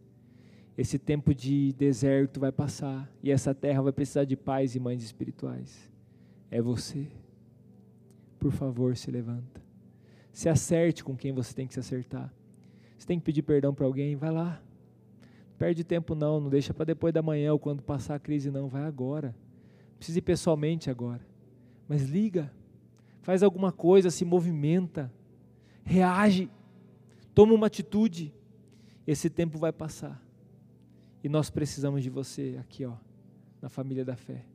Esse 0.78 0.98
tempo 0.98 1.34
de 1.34 1.74
deserto 1.74 2.40
vai 2.40 2.52
passar 2.52 3.12
e 3.22 3.32
essa 3.32 3.54
terra 3.54 3.82
vai 3.82 3.92
precisar 3.92 4.24
de 4.24 4.38
pais 4.38 4.76
e 4.76 4.80
mães 4.80 5.04
espirituais. 5.04 5.92
É 6.50 6.62
você 6.62 7.08
por 8.40 8.52
favor, 8.54 8.96
se 8.96 9.12
levanta. 9.12 9.62
Se 10.32 10.48
acerte 10.48 11.04
com 11.04 11.16
quem 11.16 11.34
você 11.34 11.54
tem 11.54 11.68
que 11.68 11.74
se 11.74 11.80
acertar. 11.80 12.34
Se 12.98 13.06
tem 13.06 13.20
que 13.20 13.26
pedir 13.26 13.42
perdão 13.42 13.74
para 13.74 13.86
alguém, 13.86 14.16
vai 14.16 14.32
lá. 14.32 14.62
Perde 15.60 15.84
tempo 15.84 16.16
não, 16.16 16.40
não 16.40 16.50
deixa 16.50 16.74
para 16.74 16.86
depois 16.86 17.14
da 17.14 17.22
manhã 17.22 17.52
ou 17.52 17.60
quando 17.60 17.84
passar 17.84 18.16
a 18.16 18.20
crise 18.20 18.50
não, 18.50 18.70
vai 18.70 18.84
agora. 18.84 19.36
Precisa 19.98 20.20
ir 20.20 20.22
pessoalmente 20.22 20.90
agora. 20.90 21.20
Mas 21.86 22.04
liga, 22.04 22.50
faz 23.22 23.44
alguma 23.44 23.70
coisa, 23.70 24.10
se 24.10 24.24
movimenta, 24.24 25.12
reage, 25.84 26.50
toma 27.36 27.54
uma 27.54 27.68
atitude. 27.68 28.34
Esse 29.06 29.30
tempo 29.30 29.58
vai 29.60 29.74
passar. 29.74 30.24
E 31.22 31.28
nós 31.28 31.50
precisamos 31.50 32.02
de 32.02 32.10
você 32.10 32.58
aqui, 32.58 32.86
ó, 32.86 32.96
na 33.62 33.68
família 33.68 34.06
da 34.06 34.16
fé. 34.16 34.46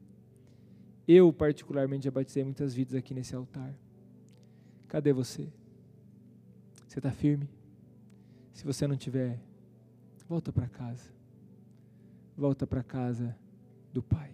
Eu, 1.07 1.31
particularmente, 1.35 2.07
já 2.07 2.11
batizei 2.11 2.43
muitas 2.43 2.73
vidas 2.73 2.95
aqui 2.95 3.13
nesse 3.13 3.37
altar. 3.37 3.75
Cadê 4.89 5.13
você? 5.13 5.53
Você 6.89 6.99
está 6.99 7.11
firme? 7.11 7.47
Se 8.55 8.65
você 8.65 8.87
não 8.87 8.97
tiver, 8.97 9.39
volta 10.29 10.53
para 10.53 10.69
casa. 10.69 11.11
Volta 12.37 12.67
para 12.67 12.83
casa 12.83 13.37
do 13.93 14.03
Pai. 14.03 14.31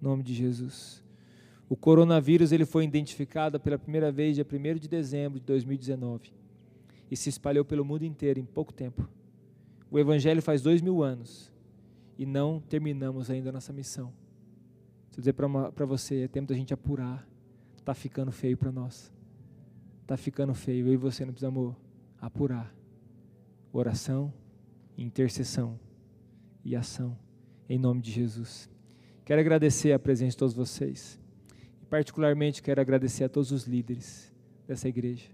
Em 0.00 0.04
nome 0.04 0.22
de 0.22 0.34
Jesus. 0.34 1.04
O 1.68 1.76
coronavírus 1.76 2.52
ele 2.52 2.64
foi 2.64 2.84
identificado 2.84 3.60
pela 3.60 3.78
primeira 3.78 4.10
vez 4.10 4.34
dia 4.34 4.46
1 4.50 4.78
de 4.78 4.88
dezembro 4.88 5.38
de 5.38 5.44
2019 5.44 6.32
e 7.10 7.16
se 7.16 7.28
espalhou 7.28 7.64
pelo 7.64 7.84
mundo 7.84 8.04
inteiro 8.04 8.40
em 8.40 8.44
pouco 8.44 8.72
tempo. 8.72 9.06
O 9.90 9.98
Evangelho 9.98 10.40
faz 10.40 10.62
dois 10.62 10.80
mil 10.80 11.02
anos 11.02 11.52
e 12.16 12.24
não 12.24 12.60
terminamos 12.60 13.30
ainda 13.30 13.50
a 13.50 13.52
nossa 13.52 13.72
missão. 13.72 14.06
Vou 15.12 15.20
dizer 15.20 15.32
para 15.32 15.84
você, 15.84 16.22
é 16.22 16.28
tempo 16.28 16.48
da 16.48 16.54
gente 16.54 16.72
apurar. 16.72 17.26
Está 17.76 17.92
ficando 17.92 18.30
feio 18.30 18.56
para 18.56 18.70
nós. 18.70 19.12
Está 20.02 20.16
ficando 20.16 20.54
feio. 20.54 20.86
Eu 20.86 20.92
e 20.92 20.96
você 20.96 21.24
não 21.24 21.32
precisamos 21.32 21.74
apurar. 22.20 22.74
Oração, 23.72 24.32
intercessão 25.02 25.78
e 26.64 26.74
ação. 26.74 27.16
Em 27.68 27.78
nome 27.78 28.02
de 28.02 28.10
Jesus. 28.10 28.68
Quero 29.24 29.40
agradecer 29.40 29.92
a 29.92 29.98
presença 29.98 30.30
de 30.30 30.36
todos 30.38 30.54
vocês. 30.54 31.18
Particularmente 31.88 32.62
quero 32.62 32.80
agradecer 32.80 33.24
a 33.24 33.28
todos 33.28 33.52
os 33.52 33.66
líderes 33.66 34.34
dessa 34.66 34.88
igreja. 34.88 35.28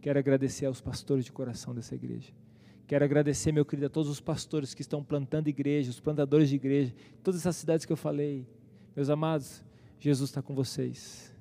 Quero 0.00 0.18
agradecer 0.18 0.66
aos 0.66 0.80
pastores 0.80 1.24
de 1.24 1.32
coração 1.32 1.74
dessa 1.74 1.94
igreja. 1.94 2.32
Quero 2.86 3.04
agradecer, 3.04 3.52
meu 3.52 3.64
querido, 3.64 3.86
a 3.86 3.90
todos 3.90 4.08
os 4.08 4.20
pastores 4.20 4.74
que 4.74 4.82
estão 4.82 5.02
plantando 5.02 5.48
igreja, 5.48 5.90
os 5.90 6.00
plantadores 6.00 6.48
de 6.48 6.56
igreja, 6.56 6.94
todas 7.22 7.40
essas 7.40 7.56
cidades 7.56 7.84
que 7.84 7.92
eu 7.92 7.96
falei, 7.96 8.46
meus 8.96 9.10
amados, 9.10 9.62
Jesus 9.98 10.30
está 10.30 10.40
com 10.40 10.54
vocês. 10.54 11.34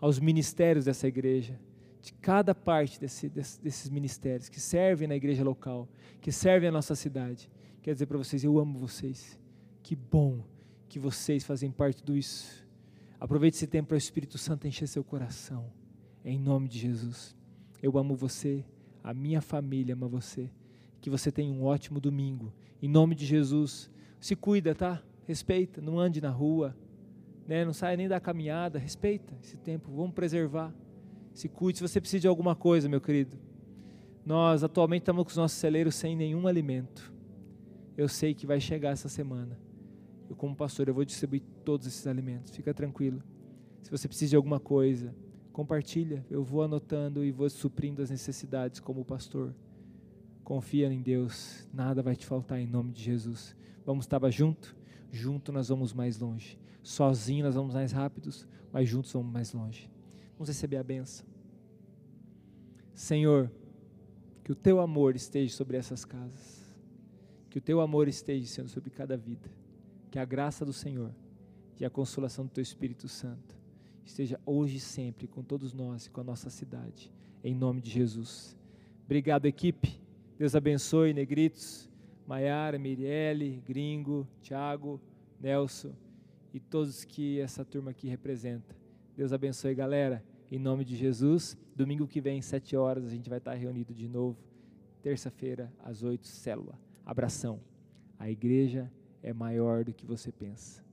Aos 0.00 0.18
ministérios 0.18 0.84
dessa 0.84 1.08
igreja, 1.08 1.58
de 2.00 2.12
cada 2.14 2.54
parte 2.54 2.98
desse, 2.98 3.28
desse, 3.28 3.60
desses 3.60 3.90
ministérios 3.90 4.48
que 4.48 4.60
servem 4.60 5.06
na 5.06 5.16
igreja 5.16 5.44
local, 5.44 5.88
que 6.20 6.32
servem 6.32 6.68
a 6.68 6.72
nossa 6.72 6.94
cidade, 6.94 7.50
quero 7.82 7.94
dizer 7.94 8.06
para 8.06 8.18
vocês: 8.18 8.44
eu 8.44 8.58
amo 8.58 8.78
vocês. 8.78 9.38
Que 9.82 9.96
bom 9.96 10.44
que 10.88 10.98
vocês 10.98 11.44
fazem 11.44 11.70
parte 11.70 11.96
de 11.96 12.02
tudo 12.02 12.16
isso. 12.16 12.66
Aproveite 13.18 13.56
esse 13.56 13.66
tempo 13.66 13.88
para 13.88 13.94
o 13.94 13.98
Espírito 13.98 14.38
Santo 14.38 14.66
encher 14.66 14.86
seu 14.86 15.02
coração. 15.02 15.72
Em 16.24 16.38
nome 16.38 16.68
de 16.68 16.78
Jesus. 16.78 17.36
Eu 17.82 17.96
amo 17.96 18.14
você, 18.14 18.64
a 19.02 19.14
minha 19.14 19.40
família 19.40 19.94
ama 19.94 20.06
você. 20.06 20.50
Que 21.00 21.08
você 21.08 21.32
tenha 21.32 21.52
um 21.52 21.64
ótimo 21.64 21.98
domingo. 21.98 22.52
Em 22.80 22.88
nome 22.88 23.14
de 23.14 23.24
Jesus. 23.24 23.90
Se 24.20 24.36
cuida, 24.36 24.74
tá? 24.74 25.02
Respeita, 25.26 25.80
não 25.80 25.98
ande 25.98 26.20
na 26.20 26.30
rua 26.30 26.76
né, 27.50 27.64
não 27.64 27.72
saia 27.72 27.96
nem 27.96 28.06
da 28.06 28.20
caminhada, 28.20 28.78
respeita 28.78 29.34
esse 29.42 29.56
tempo, 29.56 29.90
vamos 29.90 30.14
preservar. 30.14 30.72
Se 31.32 31.48
cuide, 31.48 31.78
se 31.78 31.88
você 31.88 32.00
precisa 32.00 32.20
de 32.20 32.28
alguma 32.28 32.54
coisa, 32.54 32.88
meu 32.88 33.00
querido. 33.00 33.36
Nós 34.24 34.62
atualmente 34.62 35.02
estamos 35.02 35.24
com 35.24 35.30
os 35.30 35.36
nossos 35.36 35.58
celeiros 35.58 35.94
sem 35.94 36.14
nenhum 36.14 36.46
alimento. 36.46 37.12
Eu 37.96 38.08
sei 38.08 38.34
que 38.34 38.46
vai 38.46 38.60
chegar 38.60 38.90
essa 38.90 39.08
semana. 39.08 39.58
Eu, 40.28 40.36
como 40.36 40.54
pastor, 40.54 40.88
eu 40.88 40.94
vou 40.94 41.04
distribuir 41.04 41.42
todos 41.64 41.86
esses 41.86 42.06
alimentos. 42.06 42.54
Fica 42.54 42.72
tranquilo. 42.72 43.22
Se 43.82 43.90
você 43.90 44.06
precisa 44.06 44.30
de 44.30 44.36
alguma 44.36 44.60
coisa, 44.60 45.14
compartilha. 45.52 46.24
Eu 46.30 46.44
vou 46.44 46.62
anotando 46.62 47.24
e 47.24 47.30
vou 47.30 47.48
suprindo 47.50 48.02
as 48.02 48.10
necessidades 48.10 48.80
como 48.80 49.04
pastor. 49.04 49.54
Confia 50.44 50.92
em 50.92 51.00
Deus, 51.00 51.68
nada 51.72 52.02
vai 52.02 52.16
te 52.16 52.26
faltar 52.26 52.58
em 52.60 52.66
nome 52.66 52.92
de 52.92 53.02
Jesus. 53.02 53.56
Vamos 53.84 54.04
estar 54.04 54.20
junto? 54.30 54.76
Junto 55.10 55.52
nós 55.52 55.68
vamos 55.68 55.92
mais 55.92 56.18
longe. 56.18 56.58
Sozinho 56.82 57.44
nós 57.44 57.54
vamos 57.54 57.74
mais 57.74 57.92
rápidos, 57.92 58.46
mas 58.72 58.88
juntos 58.88 59.12
vamos 59.12 59.32
mais 59.32 59.52
longe. 59.52 59.90
Vamos 60.40 60.48
receber 60.48 60.78
a 60.78 60.82
benção. 60.82 61.26
Senhor, 62.94 63.52
que 64.42 64.50
o 64.50 64.54
teu 64.54 64.80
amor 64.80 65.14
esteja 65.14 65.54
sobre 65.54 65.76
essas 65.76 66.02
casas. 66.02 66.74
Que 67.50 67.58
o 67.58 67.60
teu 67.60 67.78
amor 67.78 68.08
esteja 68.08 68.46
sendo 68.46 68.70
sobre 68.70 68.88
cada 68.88 69.18
vida. 69.18 69.50
Que 70.10 70.18
a 70.18 70.24
graça 70.24 70.64
do 70.64 70.72
Senhor 70.72 71.14
e 71.78 71.84
a 71.84 71.90
consolação 71.90 72.46
do 72.46 72.52
teu 72.52 72.62
Espírito 72.62 73.06
Santo 73.06 73.54
esteja 74.02 74.40
hoje 74.46 74.76
e 74.76 74.80
sempre 74.80 75.26
com 75.26 75.42
todos 75.42 75.74
nós 75.74 76.06
e 76.06 76.10
com 76.10 76.22
a 76.22 76.24
nossa 76.24 76.48
cidade. 76.48 77.12
Em 77.44 77.54
nome 77.54 77.82
de 77.82 77.90
Jesus. 77.90 78.56
Obrigado, 79.04 79.44
equipe. 79.44 80.00
Deus 80.38 80.56
abençoe, 80.56 81.12
negritos, 81.12 81.86
Maiara, 82.26 82.78
Mirielle, 82.78 83.62
Gringo, 83.66 84.26
Thiago, 84.40 84.98
Nelson 85.38 85.92
e 86.54 86.58
todos 86.58 87.04
que 87.04 87.38
essa 87.40 87.62
turma 87.62 87.90
aqui 87.90 88.08
representa. 88.08 88.74
Deus 89.14 89.34
abençoe, 89.34 89.74
galera. 89.74 90.29
Em 90.50 90.58
nome 90.58 90.84
de 90.84 90.96
Jesus. 90.96 91.56
Domingo 91.76 92.08
que 92.08 92.20
vem, 92.20 92.42
sete 92.42 92.76
horas, 92.76 93.04
a 93.04 93.08
gente 93.08 93.30
vai 93.30 93.38
estar 93.38 93.54
reunido 93.54 93.94
de 93.94 94.08
novo. 94.08 94.36
Terça-feira, 95.00 95.72
às 95.78 96.02
oito, 96.02 96.26
célula. 96.26 96.76
Abração. 97.06 97.60
A 98.18 98.28
igreja 98.28 98.90
é 99.22 99.32
maior 99.32 99.84
do 99.84 99.94
que 99.94 100.04
você 100.04 100.32
pensa. 100.32 100.84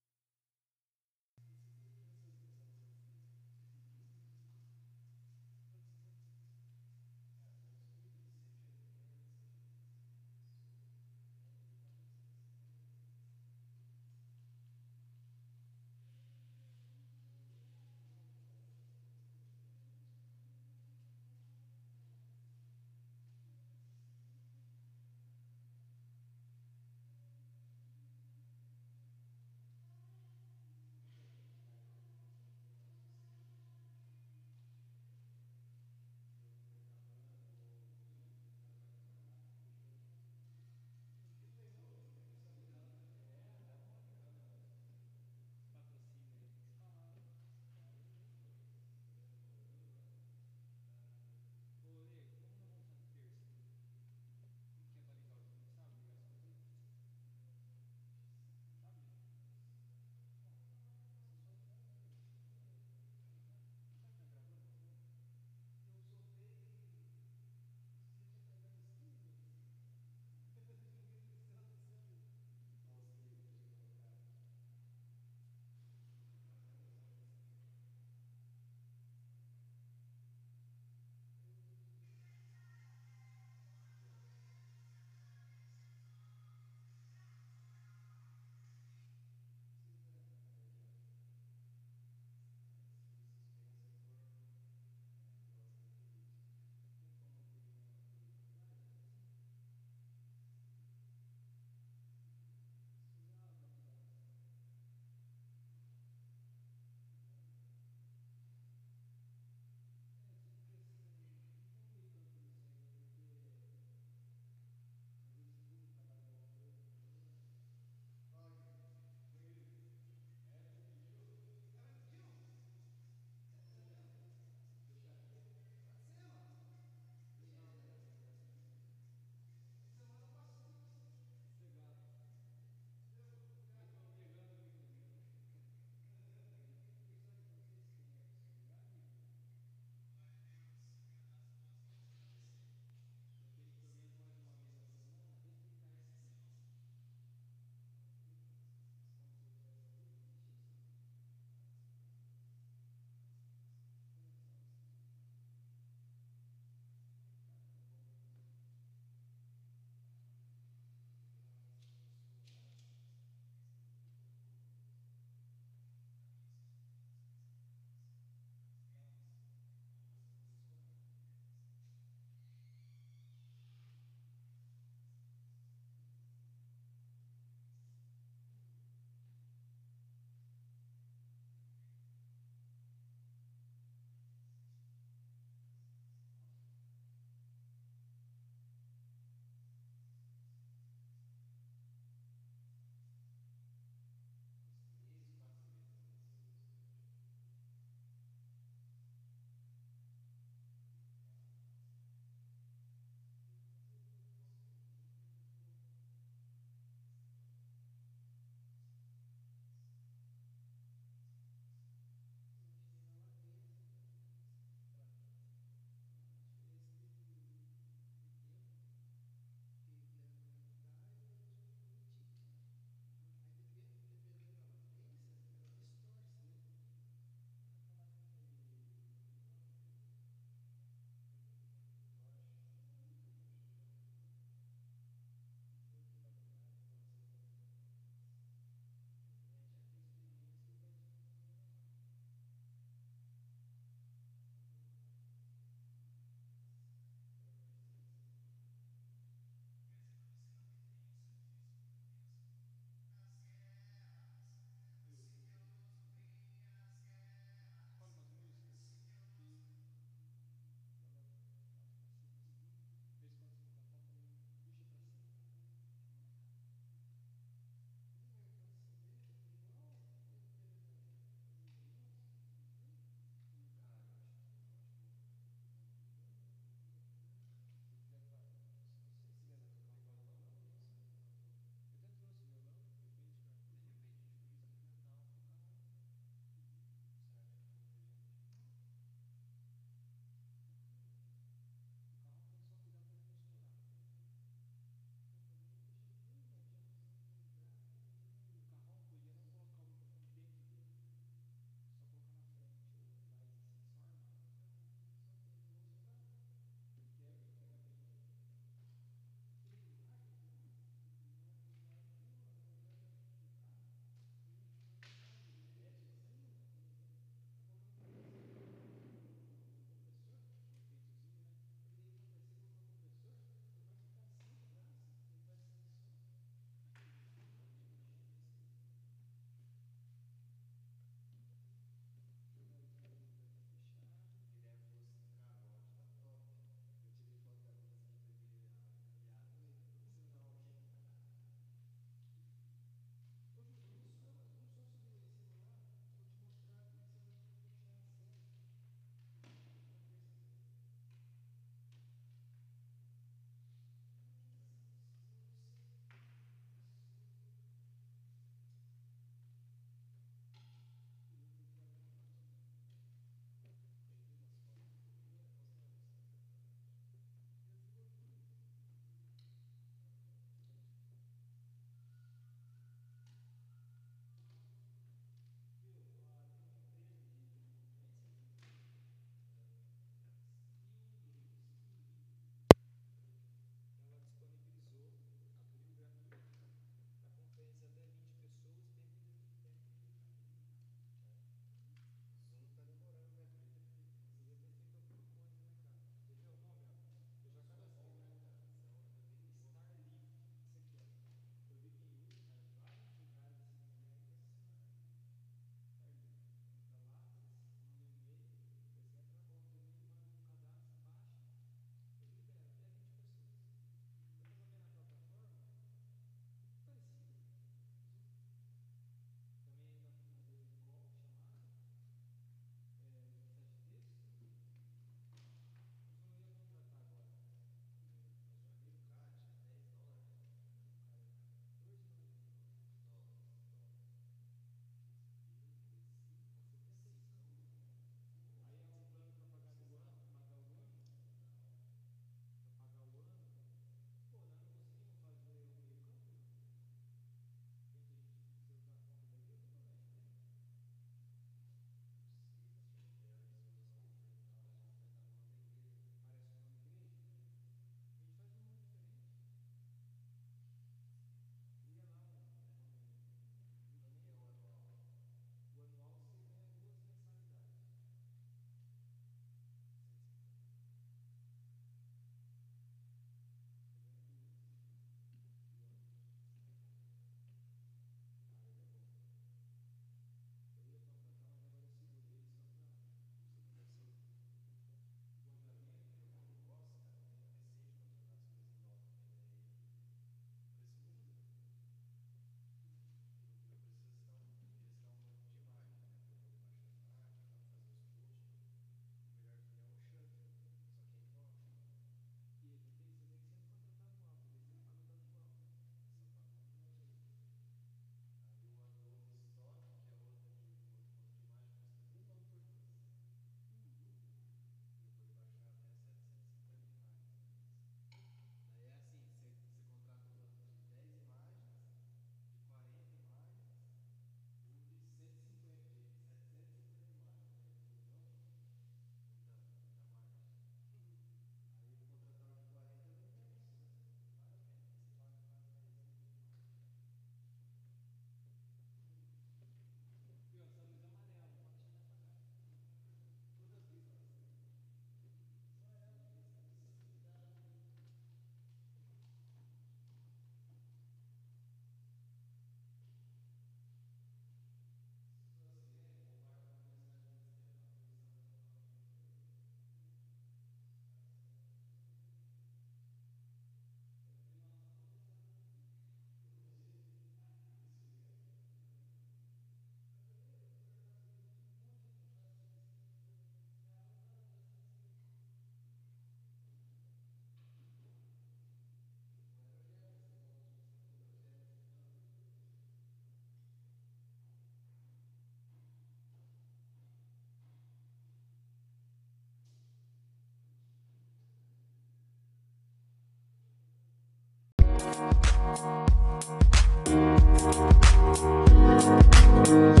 Thank 597.73 599.67
you. 599.69 600.00